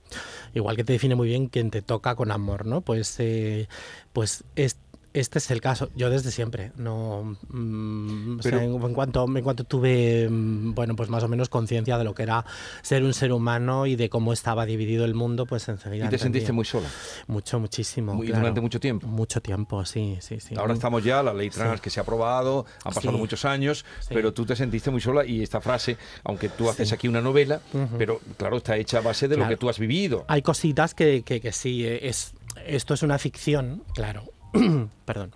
Igual 0.53 0.75
que 0.75 0.83
te 0.83 0.93
define 0.93 1.15
muy 1.15 1.29
bien 1.29 1.47
quien 1.47 1.71
te 1.71 1.81
toca 1.81 2.15
con 2.15 2.31
amor, 2.31 2.65
¿no? 2.65 2.81
Pues, 2.81 3.15
eh, 3.19 3.67
pues 4.11 4.43
es, 4.55 4.77
este 5.19 5.39
es 5.39 5.51
el 5.51 5.61
caso. 5.61 5.89
Yo 5.95 6.09
desde 6.09 6.31
siempre, 6.31 6.71
no, 6.77 7.37
mm, 7.49 8.39
en, 8.43 8.93
cuanto 8.93 9.25
en 9.25 9.43
cuanto 9.43 9.63
tuve, 9.63 10.27
mm, 10.29 10.73
bueno, 10.73 10.95
pues 10.95 11.09
más 11.09 11.23
o 11.23 11.27
menos 11.27 11.49
conciencia 11.49 11.97
de 11.97 12.03
lo 12.03 12.13
que 12.13 12.23
era 12.23 12.45
ser 12.81 13.03
un 13.03 13.13
ser 13.13 13.31
humano 13.31 13.85
y 13.85 13.95
de 13.95 14.09
cómo 14.09 14.33
estaba 14.33 14.65
dividido 14.65 15.05
el 15.05 15.13
mundo, 15.13 15.45
pues 15.45 15.67
enseguida. 15.69 16.05
¿Y 16.05 16.09
te 16.09 16.17
sentiste 16.17 16.51
muy 16.51 16.65
sola? 16.65 16.87
Mucho, 17.27 17.59
muchísimo. 17.59 18.13
Durante 18.15 18.61
mucho 18.61 18.79
tiempo. 18.79 19.07
Mucho 19.07 19.41
tiempo, 19.41 19.85
sí, 19.85 20.17
sí, 20.21 20.39
sí. 20.39 20.55
Ahora 20.57 20.73
estamos 20.73 21.03
ya, 21.03 21.23
la 21.23 21.33
ley 21.33 21.49
trans 21.49 21.81
que 21.81 21.89
se 21.89 21.99
ha 21.99 22.03
aprobado, 22.03 22.65
han 22.83 22.93
pasado 22.93 23.17
muchos 23.17 23.45
años, 23.45 23.85
pero 24.09 24.33
tú 24.33 24.45
te 24.45 24.55
sentiste 24.55 24.91
muy 24.91 25.01
sola 25.01 25.25
y 25.25 25.41
esta 25.41 25.61
frase, 25.61 25.97
aunque 26.23 26.49
tú 26.49 26.69
haces 26.69 26.91
aquí 26.91 27.07
una 27.07 27.21
novela, 27.21 27.61
pero 27.97 28.19
claro, 28.37 28.57
está 28.57 28.77
hecha 28.77 28.99
a 28.99 29.01
base 29.01 29.27
de 29.27 29.37
lo 29.37 29.47
que 29.47 29.57
tú 29.57 29.69
has 29.69 29.79
vivido. 29.79 30.25
Hay 30.27 30.41
cositas 30.41 30.93
que, 30.93 31.23
que, 31.23 31.41
que 31.41 31.51
sí, 31.51 31.85
eh, 31.85 32.07
es, 32.07 32.33
esto 32.65 32.93
es 32.93 33.03
una 33.03 33.17
ficción, 33.17 33.83
claro, 33.93 34.23
perdón, 35.05 35.33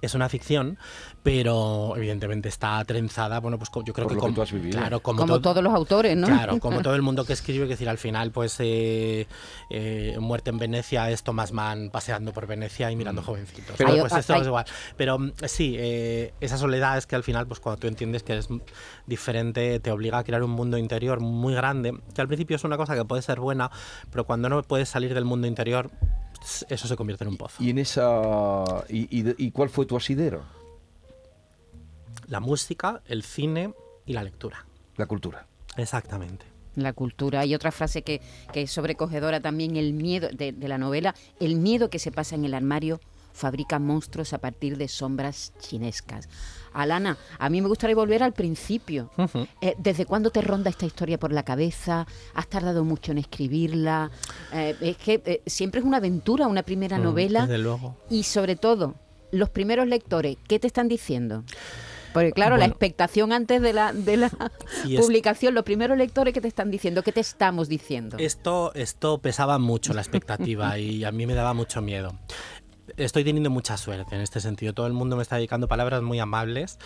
es 0.00 0.14
una 0.14 0.28
ficción, 0.28 0.78
pero 1.22 1.94
evidentemente 1.96 2.48
está 2.48 2.82
trenzada, 2.84 3.40
bueno, 3.40 3.58
pues 3.58 3.70
yo 3.84 3.92
creo 3.92 4.08
que, 4.08 4.16
como, 4.16 4.34
tú 4.34 4.42
has 4.42 4.52
vivido. 4.52 4.78
Claro, 4.78 5.00
como, 5.00 5.40
todos 5.40 5.62
los 5.62 5.74
autores, 5.74 6.16
¿no? 6.16 6.26
Claro, 6.26 6.58
como 6.58 6.82
todo 6.82 6.94
el 6.94 7.02
mundo 7.02 7.24
que 7.24 7.32
escribe, 7.32 7.64
es 7.64 7.70
decir, 7.70 7.88
al 7.88 7.98
final, 7.98 8.30
pues 8.30 8.56
eh, 8.60 9.26
eh, 9.70 10.16
Muerte 10.20 10.50
en 10.50 10.58
Venecia 10.58 11.10
es 11.10 11.22
Thomas 11.22 11.52
Mann 11.52 11.90
paseando 11.90 12.32
por 12.32 12.46
Venecia 12.46 12.90
y 12.90 12.96
mirando 12.96 13.22
mm. 13.22 13.24
jovencitos. 13.24 13.74
Pero 13.76 13.96
pues 13.98 14.12
esto 14.12 14.34
es 14.34 14.46
igual. 14.46 14.64
Pero 14.96 15.18
mm, 15.18 15.32
sí, 15.46 15.76
eh, 15.78 16.32
esa 16.40 16.56
soledad 16.56 16.96
es 16.98 17.06
que 17.06 17.16
al 17.16 17.22
final, 17.22 17.46
pues 17.46 17.60
cuando 17.60 17.80
tú 17.80 17.86
entiendes 17.86 18.22
que 18.22 18.38
es 18.38 18.48
diferente, 19.06 19.80
te 19.80 19.90
obliga 19.90 20.18
a 20.18 20.24
crear 20.24 20.42
un 20.42 20.50
mundo 20.50 20.78
interior 20.78 21.20
muy 21.20 21.54
grande, 21.54 21.94
que 22.14 22.20
al 22.20 22.28
principio 22.28 22.56
es 22.56 22.64
una 22.64 22.76
cosa 22.76 22.94
que 22.94 23.04
puede 23.04 23.22
ser 23.22 23.40
buena, 23.40 23.70
pero 24.10 24.24
cuando 24.24 24.48
no 24.48 24.62
puedes 24.62 24.88
salir 24.88 25.14
del 25.14 25.24
mundo 25.24 25.46
interior, 25.46 25.90
eso 26.68 26.88
se 26.88 26.96
convierte 26.96 27.24
en 27.24 27.30
un 27.30 27.36
pozo. 27.36 27.62
¿Y, 27.62 27.70
en 27.70 27.78
esa, 27.78 28.84
y, 28.88 29.50
cuál 29.50 29.68
fue 29.68 29.86
tu 29.86 29.96
asidero? 29.96 30.42
La 32.26 32.40
música, 32.40 33.02
el 33.06 33.22
cine 33.22 33.74
y 34.06 34.12
la 34.12 34.22
lectura. 34.22 34.66
La 34.96 35.06
cultura. 35.06 35.46
Exactamente. 35.76 36.46
La 36.76 36.92
cultura. 36.92 37.40
Hay 37.40 37.54
otra 37.54 37.72
frase 37.72 38.02
que, 38.02 38.20
es 38.54 38.70
sobrecogedora 38.70 39.40
también, 39.40 39.76
el 39.76 39.92
miedo 39.92 40.28
de, 40.32 40.52
de 40.52 40.68
la 40.68 40.78
novela, 40.78 41.14
el 41.40 41.56
miedo 41.56 41.90
que 41.90 41.98
se 41.98 42.12
pasa 42.12 42.34
en 42.34 42.44
el 42.44 42.54
armario 42.54 43.00
fabrica 43.32 43.78
monstruos 43.78 44.32
a 44.32 44.38
partir 44.38 44.76
de 44.76 44.88
sombras 44.88 45.52
chinescas. 45.60 46.28
Alana, 46.72 47.16
a 47.38 47.50
mí 47.50 47.60
me 47.60 47.68
gustaría 47.68 47.96
volver 47.96 48.22
al 48.22 48.32
principio. 48.32 49.10
Eh, 49.60 49.74
¿Desde 49.78 50.06
cuándo 50.06 50.30
te 50.30 50.40
ronda 50.40 50.70
esta 50.70 50.86
historia 50.86 51.18
por 51.18 51.32
la 51.32 51.42
cabeza? 51.42 52.06
¿Has 52.34 52.48
tardado 52.48 52.84
mucho 52.84 53.12
en 53.12 53.18
escribirla? 53.18 54.10
Eh, 54.52 54.76
es 54.80 54.96
que 54.96 55.22
eh, 55.24 55.42
siempre 55.46 55.80
es 55.80 55.86
una 55.86 55.96
aventura, 55.96 56.46
una 56.46 56.62
primera 56.62 56.98
mm, 56.98 57.02
novela. 57.02 57.40
Desde 57.42 57.58
luego. 57.58 57.96
Y 58.08 58.22
sobre 58.22 58.56
todo, 58.56 58.94
los 59.32 59.50
primeros 59.50 59.86
lectores, 59.86 60.36
¿qué 60.46 60.58
te 60.58 60.66
están 60.66 60.88
diciendo? 60.88 61.44
Porque 62.12 62.32
claro, 62.32 62.56
la 62.56 62.64
expectación 62.64 63.32
antes 63.32 63.62
de 63.62 63.72
la, 63.72 63.92
de 63.92 64.16
la 64.16 64.30
publicación, 64.98 65.54
los 65.54 65.62
primeros 65.62 65.96
lectores 65.96 66.34
que 66.34 66.40
te 66.40 66.48
están 66.48 66.70
diciendo, 66.70 67.02
¿qué 67.02 67.12
te 67.12 67.20
estamos 67.20 67.68
diciendo? 67.68 68.16
Esto, 68.18 68.72
esto 68.74 69.18
pesaba 69.18 69.58
mucho 69.58 69.94
la 69.94 70.00
expectativa 70.00 70.76
y 70.78 71.04
a 71.04 71.12
mí 71.12 71.26
me 71.26 71.34
daba 71.34 71.54
mucho 71.54 71.80
miedo 71.82 72.16
estoy 73.04 73.24
teniendo 73.24 73.50
mucha 73.50 73.76
suerte 73.76 74.14
en 74.14 74.20
este 74.20 74.40
sentido. 74.40 74.72
Todo 74.72 74.86
el 74.86 74.92
mundo 74.92 75.16
me 75.16 75.22
está 75.22 75.36
dedicando 75.36 75.68
palabras 75.68 76.02
muy 76.02 76.18
amables. 76.18 76.78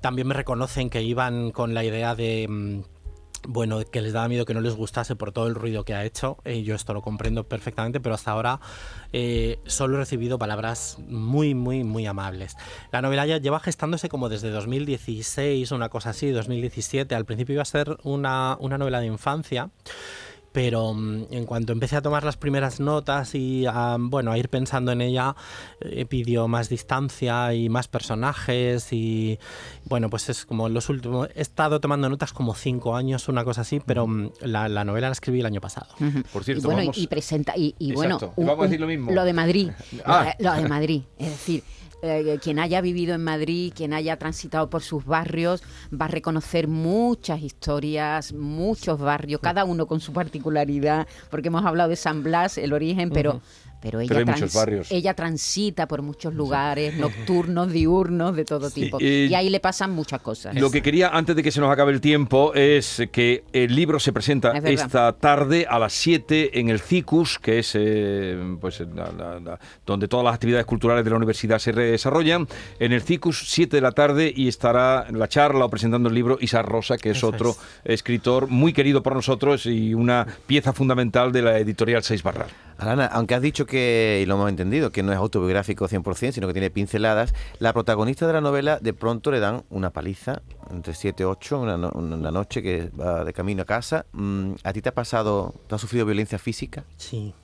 También 0.00 0.28
me 0.28 0.34
reconocen 0.34 0.90
que 0.90 1.02
iban 1.02 1.50
con 1.50 1.74
la 1.74 1.84
idea 1.84 2.14
de 2.14 2.46
mm, 2.48 2.80
bueno, 3.46 3.80
que 3.84 4.02
les 4.02 4.12
daba 4.12 4.28
miedo 4.28 4.44
que 4.44 4.54
no 4.54 4.60
les 4.60 4.74
gustase 4.74 5.16
por 5.16 5.32
todo 5.32 5.46
el 5.46 5.54
ruido 5.54 5.84
que 5.84 5.94
ha 5.94 6.04
hecho. 6.04 6.38
yo 6.44 6.74
esto 6.74 6.92
lo 6.94 7.02
comprendo 7.02 7.44
perfectamente, 7.44 8.00
pero 8.00 8.14
hasta 8.14 8.32
ahora 8.32 8.60
eh, 9.12 9.58
solo 9.66 9.96
he 9.96 9.98
recibido 9.98 10.38
palabras 10.38 10.98
muy, 11.08 11.54
muy, 11.54 11.84
muy 11.84 12.06
amables. 12.06 12.56
La 12.92 13.02
novela 13.02 13.26
ya 13.26 13.38
lleva 13.38 13.60
gestándose 13.60 14.08
como 14.08 14.28
desde 14.28 14.50
2016, 14.50 15.70
una 15.72 15.88
cosa 15.88 16.10
así, 16.10 16.30
2017. 16.30 17.14
Al 17.14 17.24
principio 17.24 17.54
iba 17.54 17.62
a 17.62 17.66
ser 17.66 17.96
una, 18.02 18.56
una 18.60 18.78
novela 18.78 19.00
de 19.00 19.06
infancia 19.06 19.70
pero 20.52 20.94
mm, 20.94 21.26
en 21.30 21.46
cuanto 21.46 21.72
empecé 21.72 21.96
a 21.96 22.02
tomar 22.02 22.24
las 22.24 22.36
primeras 22.36 22.80
notas 22.80 23.34
y 23.34 23.66
a, 23.66 23.96
bueno, 23.98 24.32
a 24.32 24.38
ir 24.38 24.48
pensando 24.48 24.92
en 24.92 25.00
ella, 25.00 25.36
eh, 25.80 26.06
pidió 26.06 26.48
más 26.48 26.68
distancia 26.68 27.54
y 27.54 27.68
más 27.68 27.88
personajes 27.88 28.92
y 28.92 29.38
bueno, 29.84 30.10
pues 30.10 30.28
es 30.28 30.46
como 30.46 30.68
los 30.68 30.88
últimos, 30.88 31.28
he 31.34 31.42
estado 31.42 31.80
tomando 31.80 32.08
notas 32.08 32.32
como 32.32 32.54
cinco 32.54 32.96
años, 32.96 33.28
una 33.28 33.44
cosa 33.44 33.62
así, 33.62 33.80
pero 33.84 34.06
mm, 34.06 34.32
la, 34.42 34.68
novela 34.84 35.08
la 35.08 35.12
escribí 35.12 35.40
el 35.40 35.46
año 35.46 35.60
pasado. 35.60 35.88
Por 36.32 36.44
cierto, 36.44 36.70
y 36.70 36.74
bueno, 36.74 36.92
y, 36.94 37.06
presenta, 37.06 37.54
y, 37.56 37.74
bueno, 37.92 38.18
vamos 38.36 38.60
a 38.60 38.62
decir 38.64 38.80
lo 38.80 38.86
mismo. 38.86 39.12
Lo 39.12 39.24
de 39.24 39.32
Madrid, 39.32 39.70
ah. 40.04 40.34
lo 40.38 40.52
de 40.54 40.68
Madrid, 40.68 41.02
es 41.18 41.30
decir, 41.30 41.62
eh, 42.02 42.38
quien 42.42 42.58
haya 42.58 42.80
vivido 42.80 43.14
en 43.14 43.24
Madrid, 43.24 43.72
quien 43.74 43.92
haya 43.92 44.16
transitado 44.16 44.70
por 44.70 44.82
sus 44.82 45.04
barrios, 45.04 45.62
va 45.92 46.06
a 46.06 46.08
reconocer 46.08 46.68
muchas 46.68 47.42
historias, 47.42 48.32
muchos 48.32 48.98
barrios, 49.00 49.40
cada 49.40 49.64
uno 49.64 49.86
con 49.86 50.00
su 50.00 50.12
particularidad, 50.12 51.06
porque 51.30 51.48
hemos 51.48 51.64
hablado 51.64 51.90
de 51.90 51.96
San 51.96 52.22
Blas, 52.22 52.58
el 52.58 52.72
origen, 52.72 53.10
pero 53.10 53.40
pero 53.80 54.00
ella, 54.00 54.24
ella 54.90 55.14
transita 55.14 55.86
por 55.86 56.02
muchos 56.02 56.34
lugares, 56.34 56.96
nocturnos, 56.98 57.72
diurnos, 57.72 58.34
de 58.34 58.44
todo 58.44 58.70
tipo. 58.70 59.00
y 59.00 59.34
ahí 59.34 59.48
le 59.50 59.60
pasan 59.60 59.92
muchas 59.92 60.20
cosas. 60.20 60.54
Lo 60.54 60.70
que 60.70 60.82
quería, 60.82 61.08
antes 61.08 61.36
de 61.36 61.42
que 61.42 61.50
se 61.50 61.60
nos 61.60 61.70
acabe 61.70 61.92
el 61.92 62.00
tiempo, 62.00 62.54
es 62.54 63.02
que 63.12 63.44
el 63.52 63.74
libro 63.74 63.98
se 64.00 64.12
presenta 64.12 64.52
esta 64.58 65.12
tarde 65.12 65.66
a 65.68 65.78
las 65.78 65.92
7 65.92 66.58
en 66.60 66.68
el 66.68 66.80
CICUS, 66.80 67.38
que 67.38 67.60
es 67.60 67.72
eh, 67.74 68.56
pues, 68.60 68.82
donde 69.86 70.08
todas 70.08 70.24
las 70.24 70.34
actividades 70.34 70.66
culturales 70.66 71.04
de 71.04 71.10
la 71.10 71.16
universidad 71.16 71.58
se 71.58 71.72
desarrollan. 71.72 72.48
En 72.78 72.92
el 72.92 73.02
CICUS, 73.02 73.44
7 73.48 73.76
de 73.76 73.80
la 73.80 73.92
tarde, 73.92 74.32
y 74.34 74.48
estará 74.48 75.06
la 75.10 75.28
charla 75.28 75.64
o 75.64 75.70
presentando 75.70 76.08
el 76.08 76.14
libro 76.14 76.38
Isa 76.40 76.62
Rosa, 76.62 76.96
que 76.96 77.10
es 77.10 77.22
otro 77.22 77.56
escritor 77.84 78.48
muy 78.48 78.72
querido 78.72 79.02
por 79.02 79.14
nosotros 79.14 79.66
y 79.66 79.94
una 79.94 80.26
pieza 80.46 80.72
fundamental 80.72 81.32
de 81.32 81.42
la 81.42 81.58
editorial 81.58 82.02
Seis 82.02 82.22
Barral. 82.22 82.48
Alana, 82.78 83.06
aunque 83.06 83.34
has 83.34 83.42
dicho 83.42 83.66
que, 83.66 83.67
y 83.72 84.26
lo 84.26 84.34
hemos 84.34 84.48
entendido, 84.48 84.90
que 84.90 85.02
no 85.02 85.12
es 85.12 85.18
autobiográfico 85.18 85.88
100%, 85.88 86.32
sino 86.32 86.46
que 86.46 86.52
tiene 86.52 86.70
pinceladas, 86.70 87.34
la 87.58 87.72
protagonista 87.72 88.26
de 88.26 88.32
la 88.32 88.40
novela 88.40 88.78
de 88.80 88.92
pronto 88.92 89.30
le 89.30 89.40
dan 89.40 89.64
una 89.70 89.90
paliza, 89.90 90.42
entre 90.70 90.94
7 90.94 91.22
y 91.22 91.26
8, 91.26 91.60
una, 91.60 91.76
una, 91.76 92.30
noche 92.30 92.62
que 92.62 92.90
va 92.90 93.24
de 93.24 93.32
camino 93.32 93.62
a 93.62 93.64
casa. 93.64 94.06
Mm, 94.12 94.52
¿A 94.64 94.72
ti 94.72 94.82
te 94.82 94.88
ha 94.90 94.94
pasado, 94.94 95.54
te 95.66 95.74
has 95.74 95.80
sufrido 95.80 96.06
violencia 96.06 96.38
física? 96.38 96.84
Sí, 96.96 97.34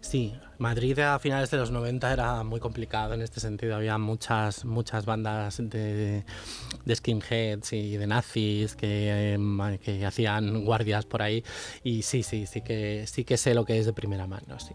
Sí, 0.00 0.34
Madrid 0.58 0.98
a 0.98 1.18
finales 1.18 1.50
de 1.50 1.56
los 1.56 1.70
90 1.70 2.12
era 2.12 2.42
muy 2.42 2.60
complicado 2.60 3.14
en 3.14 3.22
este 3.22 3.40
sentido. 3.40 3.76
Había 3.76 3.98
muchas, 3.98 4.64
muchas 4.64 5.06
bandas 5.06 5.58
de, 5.58 6.24
skinheads 6.92 7.72
y 7.72 7.96
de 7.96 8.06
nazis 8.06 8.76
que, 8.76 9.32
em, 9.34 9.78
que 9.78 10.04
hacían 10.04 10.64
guardias 10.64 11.06
por 11.06 11.22
ahí. 11.22 11.44
Y 11.82 12.02
sí, 12.02 12.22
sí, 12.22 12.46
sí 12.46 12.62
que, 12.62 13.06
sí 13.06 13.24
que 13.24 13.36
sé 13.36 13.54
lo 13.54 13.64
que 13.64 13.78
es 13.78 13.86
de 13.86 13.92
primera 13.92 14.26
mano, 14.26 14.58
sí. 14.58 14.74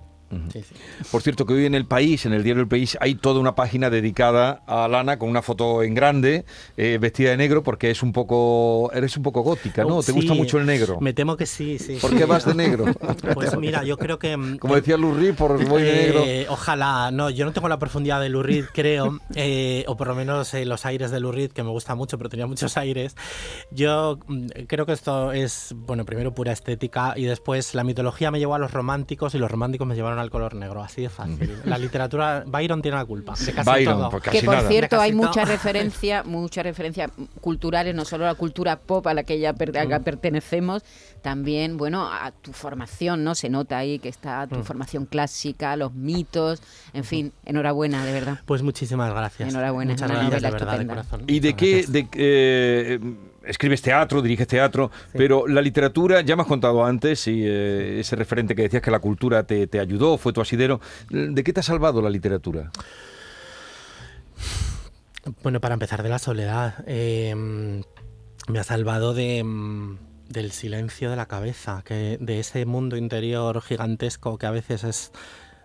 Por 1.12 1.22
cierto, 1.22 1.46
que 1.46 1.54
hoy 1.54 1.66
en 1.66 1.76
El 1.76 1.86
País, 1.86 2.26
en 2.26 2.34
el 2.34 2.44
diario 2.44 2.62
El 2.62 2.68
País, 2.68 2.98
hay 3.02 3.16
toda 3.16 3.40
una 3.40 3.56
página 3.56 3.90
dedicada 3.90 4.62
a 4.68 4.88
Lana 4.88 5.18
con 5.18 5.30
una 5.30 5.42
foto 5.42 5.82
en 5.82 5.96
grande, 5.96 6.46
eh, 6.78 6.98
vestida 7.02 7.32
de 7.32 7.38
negro, 7.38 7.64
porque 7.64 7.90
es 7.90 8.04
un 8.04 8.14
poco, 8.14 8.92
eres 8.94 9.18
un 9.18 9.24
poco 9.24 9.42
gótica, 9.42 9.84
¿no? 9.84 10.04
¿Te 10.04 10.12
gusta 10.12 10.34
mucho 10.34 10.60
el 10.60 10.66
negro? 10.66 11.00
Me 11.02 11.14
temo 11.14 11.36
que 11.36 11.46
sí, 11.46 11.80
sí. 11.80 11.98
¿Por 12.00 12.16
qué 12.16 12.26
vas 12.26 12.46
de 12.46 12.56
negro? 12.56 12.86
Pues 13.34 13.58
mira, 13.58 13.84
yo 13.84 13.98
creo 13.98 14.18
que... 14.20 14.36
Mm, 14.36 14.58
Como 14.58 14.76
decía 14.76 14.98
Lurri, 14.98 15.34
por 15.34 15.64
voy 15.66 15.84
de 15.84 15.94
negro. 15.94 16.24
Eh, 16.26 16.46
ojalá, 16.50 17.12
no, 17.12 17.30
yo 17.30 17.46
no 17.46 17.54
tengo 17.54 17.70
la 17.70 17.80
profundidad 17.80 18.20
de 18.20 18.30
Lurrid, 18.30 18.66
creo, 18.74 19.20
eh, 19.36 19.84
o 19.88 19.96
por 19.96 20.08
lo 20.08 20.16
menos 20.16 20.54
los 20.54 20.86
aires 20.86 21.12
de 21.12 21.20
Lurrid, 21.20 21.52
que 21.52 21.64
me 21.64 21.70
gusta 21.70 21.96
mucho, 21.96 22.18
pero 22.18 22.30
tenía 22.30 22.48
muchos 22.48 22.78
aires. 22.78 23.16
Yo 23.72 24.20
mm, 24.28 24.48
creo 24.68 24.86
que 24.86 24.94
esto 24.94 25.32
es, 25.32 25.74
bueno, 25.76 26.06
primero 26.06 26.34
pura 26.34 26.52
estética 26.52 27.14
y 27.16 27.26
después 27.26 27.74
la 27.76 27.84
mitología 27.84 28.32
me 28.32 28.40
llevó 28.40 28.56
a 28.56 28.60
los 28.60 28.72
románticos 28.72 29.36
y 29.36 29.38
los 29.38 29.50
románticos 29.50 29.88
me 29.88 29.96
llevaron 29.96 30.19
al 30.20 30.30
color 30.30 30.56
negro, 30.56 30.82
así 30.84 31.02
de 31.02 31.10
fácil. 31.10 31.58
La 31.66 31.78
literatura, 31.78 32.44
Byron 32.46 32.82
tiene 32.82 32.98
la 32.98 33.06
culpa 33.06 33.34
de 33.34 33.54
casi 33.54 33.86
todo. 33.86 34.10
que 34.22 34.44
por 34.44 34.62
cierto 34.68 35.00
hay 35.00 35.14
mucha 35.14 35.46
referencia, 35.46 36.24
muchas 36.24 36.64
referencias 36.64 37.12
culturales, 37.42 37.96
no 37.96 38.06
solo 38.06 38.26
a 38.26 38.28
la 38.28 38.36
cultura 38.36 38.78
pop 38.78 39.06
a 39.08 39.14
la 39.14 39.24
que 39.24 39.40
ya 39.40 39.54
mm. 39.54 40.04
pertenecemos, 40.04 40.84
también, 41.22 41.78
bueno, 41.78 42.08
a 42.12 42.32
tu 42.32 42.54
formación, 42.54 43.24
¿no? 43.24 43.36
Se 43.36 43.50
nota 43.50 43.78
ahí 43.78 44.00
que 44.00 44.10
está 44.10 44.48
tu 44.48 44.56
mm. 44.56 44.64
formación 44.64 45.06
clásica, 45.06 45.76
los 45.76 45.94
mitos, 45.94 46.62
en 46.94 47.04
fin, 47.04 47.34
enhorabuena, 47.46 48.06
de 48.06 48.14
verdad. 48.14 48.40
Pues 48.46 48.62
muchísimas 48.62 49.12
gracias. 49.12 49.50
Enhorabuena, 49.50 49.94
Muchas 49.94 50.10
gracias, 50.10 50.42
de 50.42 50.52
verdad, 50.52 50.80
de 50.80 50.88
corazón. 50.88 51.24
¿Y 51.28 51.40
de 51.40 51.56
qué, 51.56 51.86
de, 51.88 52.08
eh, 52.14 53.00
escribes 53.46 53.82
teatro, 53.82 54.22
diriges 54.22 54.48
teatro, 54.48 54.92
pero 55.14 55.48
la 55.48 55.62
literatura, 55.62 56.22
ya 56.22 56.36
me 56.36 56.44
has 56.44 56.48
contado 56.48 56.86
antes, 56.86 57.28
y 57.28 57.44
eh, 57.46 58.00
ese 58.00 58.16
referente 58.16 58.56
que 58.56 58.64
decías 58.64 58.82
que 58.82 58.92
la 58.92 59.00
cultura 59.00 59.44
te, 59.44 59.80
ayudó, 59.80 60.18
fue 60.18 60.34
tu 60.34 60.42
asidero, 60.42 60.82
¿de 61.10 61.44
qué 61.44 61.54
te 61.54 61.60
ha 61.60 61.64
salvado 61.64 62.02
la 62.02 62.10
literatura? 62.10 62.72
Bueno, 65.44 65.60
para 65.60 65.74
empezar, 65.74 66.02
de 66.04 66.10
la 66.10 66.20
soledad. 66.20 66.76
Em, 66.88 67.84
me 68.48 68.60
ha 68.60 68.64
salvado 68.64 69.14
de, 69.14 69.40
em, 69.40 69.98
del 70.28 70.52
silencio 70.52 71.10
de 71.10 71.16
la 71.16 71.28
cabeza, 71.28 71.84
que 71.86 72.18
de 72.20 72.40
ese 72.40 72.66
mundo 72.66 72.98
interior 72.98 73.62
gigantesco 73.62 74.38
que 74.38 74.46
a 74.46 74.52
veces 74.52 74.84
es, 74.84 75.12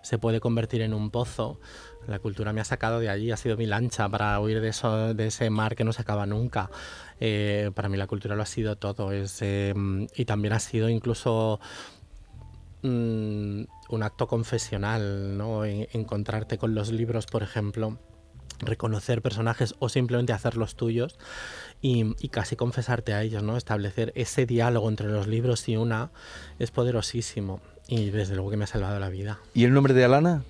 se 0.04 0.18
puede 0.18 0.38
convertir 0.38 0.82
en 0.82 0.92
un 0.94 1.10
pozo. 1.10 1.58
La 2.06 2.18
cultura 2.18 2.52
me 2.52 2.60
ha 2.60 2.64
sacado 2.64 3.00
de 3.00 3.08
allí, 3.08 3.30
ha 3.30 3.36
sido 3.38 3.56
mi 3.56 3.64
lancha 3.64 4.08
para 4.08 4.38
huir 4.38 4.60
de, 4.60 4.68
eso, 4.68 5.14
de 5.14 5.26
ese 5.28 5.48
mar 5.48 5.74
que 5.74 5.82
no 5.82 5.92
se 5.92 6.02
acaba 6.02 6.26
nunca. 6.26 6.70
Eh, 7.18 7.70
para 7.74 7.88
mí 7.88 7.96
la 7.96 8.06
cultura 8.06 8.36
lo 8.36 8.42
ha 8.42 8.46
sido 8.46 8.76
todo. 8.76 9.12
Es, 9.12 9.40
em, 9.40 10.06
y 10.14 10.26
también 10.26 10.52
ha 10.52 10.60
sido 10.60 10.90
incluso 10.90 11.58
mm, 12.82 13.62
un 13.88 14.02
acto 14.02 14.26
confesional, 14.28 15.38
¿no? 15.38 15.64
encontrarte 15.64 16.58
con 16.58 16.74
los 16.74 16.92
libros, 16.92 17.24
por 17.26 17.42
ejemplo 17.42 17.98
reconocer 18.60 19.22
personajes 19.22 19.74
o 19.78 19.88
simplemente 19.88 20.32
hacerlos 20.32 20.76
tuyos 20.76 21.16
y, 21.80 22.14
y, 22.20 22.28
casi 22.28 22.56
confesarte 22.56 23.12
a 23.12 23.22
ellos, 23.22 23.42
¿no? 23.42 23.56
Establecer 23.56 24.12
ese 24.14 24.46
diálogo 24.46 24.88
entre 24.88 25.08
los 25.08 25.26
libros 25.26 25.68
y 25.68 25.76
una 25.76 26.10
es 26.58 26.70
poderosísimo 26.70 27.60
y 27.88 28.10
desde 28.10 28.34
luego 28.34 28.50
que 28.50 28.56
me 28.56 28.64
ha 28.64 28.68
salvado 28.68 28.98
la 28.98 29.08
vida. 29.08 29.40
¿Y 29.54 29.64
el 29.64 29.72
nombre 29.72 29.94
de 29.94 30.04
Alana? 30.04 30.44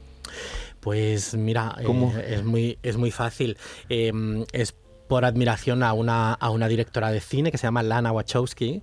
Pues 0.81 1.35
mira, 1.35 1.76
eh, 1.81 2.24
es, 2.28 2.44
muy, 2.44 2.78
es 2.83 2.96
muy 2.96 3.11
fácil. 3.11 3.57
Em, 3.88 4.44
es 4.52 4.74
por 5.08 5.24
admiración 5.24 5.82
a 5.82 5.92
una, 5.92 6.32
a 6.32 6.50
una 6.50 6.68
directora 6.68 7.10
de 7.10 7.20
cine 7.20 7.50
que 7.50 7.58
se 7.58 7.66
llama 7.66 7.82
Lana 7.82 8.12
Wachowski 8.12 8.82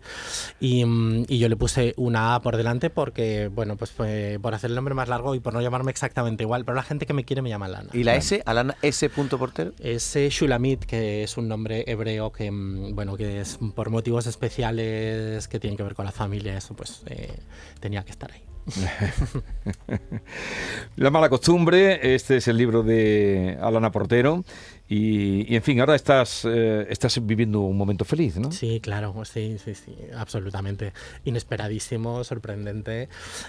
y, 0.60 0.86
y, 1.28 1.40
yo 1.40 1.50
le 1.50 1.56
puse 1.56 1.94
una 1.98 2.36
A 2.36 2.42
por 2.42 2.58
delante 2.58 2.90
porque, 2.90 3.50
bueno, 3.54 3.76
pues 3.78 3.92
por 3.92 4.54
hacer 4.54 4.70
el 4.70 4.76
nombre 4.76 4.94
más 4.94 5.10
largo 5.10 5.36
y 5.36 5.40
por 5.40 5.54
no 5.54 5.62
llamarme 5.62 5.92
exactamente 5.92 6.44
igual, 6.44 6.66
pero 6.66 6.76
la 6.76 6.84
gente 6.84 7.06
que 7.06 7.14
me 7.14 7.26
quiere 7.26 7.42
me 7.42 7.50
llama 7.50 7.68
Lana. 7.68 7.90
¿Y 7.94 8.04
la 8.04 8.16
S? 8.16 8.42
¿Alana 8.46 8.76
S. 8.82 9.10
portero? 9.10 9.72
Es 9.80 10.16
Shulamit, 10.16 10.86
que 10.86 11.24
es 11.24 11.38
un 11.38 11.48
nombre 11.48 11.84
hebreo 11.88 12.32
que, 12.32 12.52
mm, 12.52 12.96
bueno, 12.96 13.18
que 13.18 13.42
es 13.42 13.60
por 13.76 13.90
motivos 13.90 14.28
especiales 14.28 15.48
que 15.48 15.60
tienen 15.60 15.78
que 15.78 15.84
ver 15.84 15.96
con 15.96 16.06
la 16.06 16.12
familia, 16.12 16.58
eso 16.58 16.76
pues 16.76 17.04
eh, 17.08 17.40
tenía 17.80 18.04
que 18.04 18.12
estar 18.12 18.32
ahí. 18.32 18.44
La 20.96 21.10
mala 21.10 21.30
costumbre, 21.30 22.14
este 22.16 22.38
es 22.38 22.48
el 22.48 22.58
libro 22.58 22.84
de 22.84 23.58
Alana 23.62 23.92
Portero. 23.92 24.44
Y, 24.94 25.56
en 25.56 25.64
fin, 25.64 25.80
ahora 25.80 25.96
estás, 25.96 26.44
eh, 26.44 26.86
estás 26.90 27.26
viviendo 27.26 27.62
un 27.62 27.78
momento 27.78 28.04
feliz, 28.04 28.36
¿no? 28.36 28.52
Sí, 28.52 28.82
claro, 28.82 29.24
sí, 29.24 29.56
sí, 29.64 29.74
sí, 29.74 29.96
absolutamente. 30.14 30.92
Inesperadísimo, 31.24 32.26
sorprendente 32.26 33.08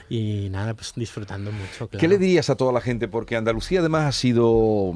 y 0.09 0.47
nada, 0.51 0.75
pues 0.75 0.93
disfrutando 0.95 1.51
mucho. 1.51 1.91
¿Qué 1.91 2.07
le 2.07 2.19
dirías 2.19 2.49
a 2.49 2.55
toda 2.55 2.73
la 2.73 2.81
gente? 2.81 3.09
Porque 3.09 3.35
Andalucía 3.35 3.81
además 3.81 4.05
ha 4.05 4.13
sido 4.13 4.95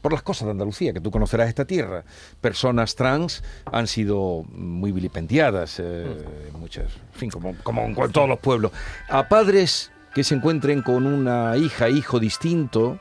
por 0.00 0.14
las 0.14 0.22
cosas 0.22 0.46
de 0.46 0.52
Andalucía, 0.52 0.94
que 0.94 1.00
tú 1.02 1.10
conocerás 1.10 1.50
esta 1.50 1.66
tierra. 1.66 2.04
Personas 2.40 2.94
trans 2.96 3.44
han 3.70 3.88
sido 3.88 4.44
muy 4.48 4.92
vilipendiadas, 4.92 5.78
eh, 5.78 6.06
mm. 6.54 6.58
muchas, 6.58 6.86
en 7.12 7.18
fin, 7.18 7.30
como, 7.30 7.54
como 7.62 7.84
en 7.84 8.12
todos 8.12 8.30
los 8.30 8.38
pueblos. 8.38 8.72
A 9.10 9.28
padres 9.28 9.92
que 10.14 10.24
se 10.24 10.34
encuentren 10.34 10.80
con 10.80 11.06
una 11.06 11.54
hija, 11.58 11.90
hijo 11.90 12.18
distinto, 12.18 12.98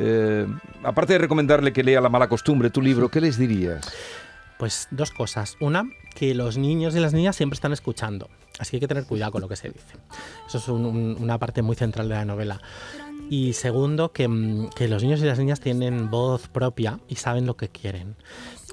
eh, 0.00 0.46
aparte 0.84 1.14
de 1.14 1.18
recomendarle 1.18 1.72
que 1.72 1.82
lea 1.82 2.00
La 2.00 2.08
mala 2.08 2.28
costumbre, 2.28 2.70
tu 2.70 2.80
libro, 2.80 3.08
¿qué 3.08 3.20
les 3.20 3.36
dirías? 3.36 3.92
Pues 4.58 4.88
dos 4.90 5.10
cosas. 5.10 5.56
Una, 5.60 5.84
que 6.14 6.34
los 6.34 6.56
niños 6.56 6.94
y 6.94 7.00
las 7.00 7.12
niñas 7.12 7.36
siempre 7.36 7.54
están 7.54 7.72
escuchando. 7.72 8.28
Así 8.58 8.70
que 8.70 8.76
hay 8.76 8.80
que 8.80 8.88
tener 8.88 9.04
cuidado 9.04 9.32
con 9.32 9.40
lo 9.40 9.48
que 9.48 9.56
se 9.56 9.70
dice. 9.70 9.96
Eso 10.46 10.58
es 10.58 10.68
una 10.68 11.38
parte 11.38 11.62
muy 11.62 11.76
central 11.76 12.08
de 12.08 12.14
la 12.14 12.24
novela. 12.24 12.60
Y 13.30 13.52
segundo, 13.52 14.10
mm, 14.16 14.68
que, 14.68 14.88
los 14.88 15.02
niños 15.02 15.20
y 15.20 15.24
las 15.24 15.38
niñas 15.38 15.60
tienen 15.60 16.10
voz 16.10 16.48
propia 16.48 16.98
y 17.08 17.16
saben 17.16 17.46
lo 17.46 17.56
que 17.56 17.68
quieren. 17.68 18.16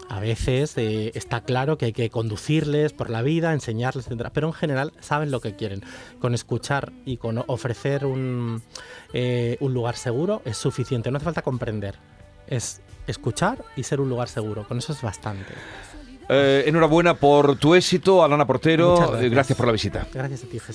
A 0.07 0.19
veces 0.19 0.77
eh, 0.77 1.11
está 1.15 1.41
claro 1.41 1.77
que 1.77 1.85
hay 1.85 1.93
que 1.93 2.09
conducirles 2.09 2.93
por 2.93 3.09
la 3.09 3.21
vida, 3.21 3.53
enseñarles, 3.53 4.07
etc. 4.07 4.29
Pero 4.31 4.47
en 4.47 4.53
general 4.53 4.93
saben 4.99 5.31
lo 5.31 5.41
que 5.41 5.55
quieren. 5.55 5.81
Con 6.19 6.33
escuchar 6.33 6.93
y 7.05 7.17
con 7.17 7.43
ofrecer 7.47 8.05
un, 8.05 8.61
eh, 9.13 9.57
un 9.59 9.73
lugar 9.73 9.95
seguro 9.95 10.41
es 10.45 10.57
suficiente. 10.57 11.09
No 11.09 11.17
hace 11.17 11.25
falta 11.25 11.41
comprender. 11.41 11.95
Es 12.47 12.81
escuchar 13.07 13.65
y 13.75 13.83
ser 13.83 13.99
un 13.99 14.09
lugar 14.09 14.29
seguro. 14.29 14.67
Con 14.67 14.77
eso 14.77 14.93
es 14.93 15.01
bastante. 15.01 15.53
Eh, 16.29 16.63
enhorabuena 16.67 17.15
por 17.15 17.55
tu 17.57 17.75
éxito, 17.75 18.23
Alana 18.23 18.47
Portero. 18.47 18.95
Gracias. 18.97 19.31
gracias 19.31 19.57
por 19.57 19.67
la 19.67 19.73
visita. 19.73 20.07
Gracias 20.13 20.43
a 20.43 20.47
ti, 20.47 20.59
Jesús. 20.59 20.73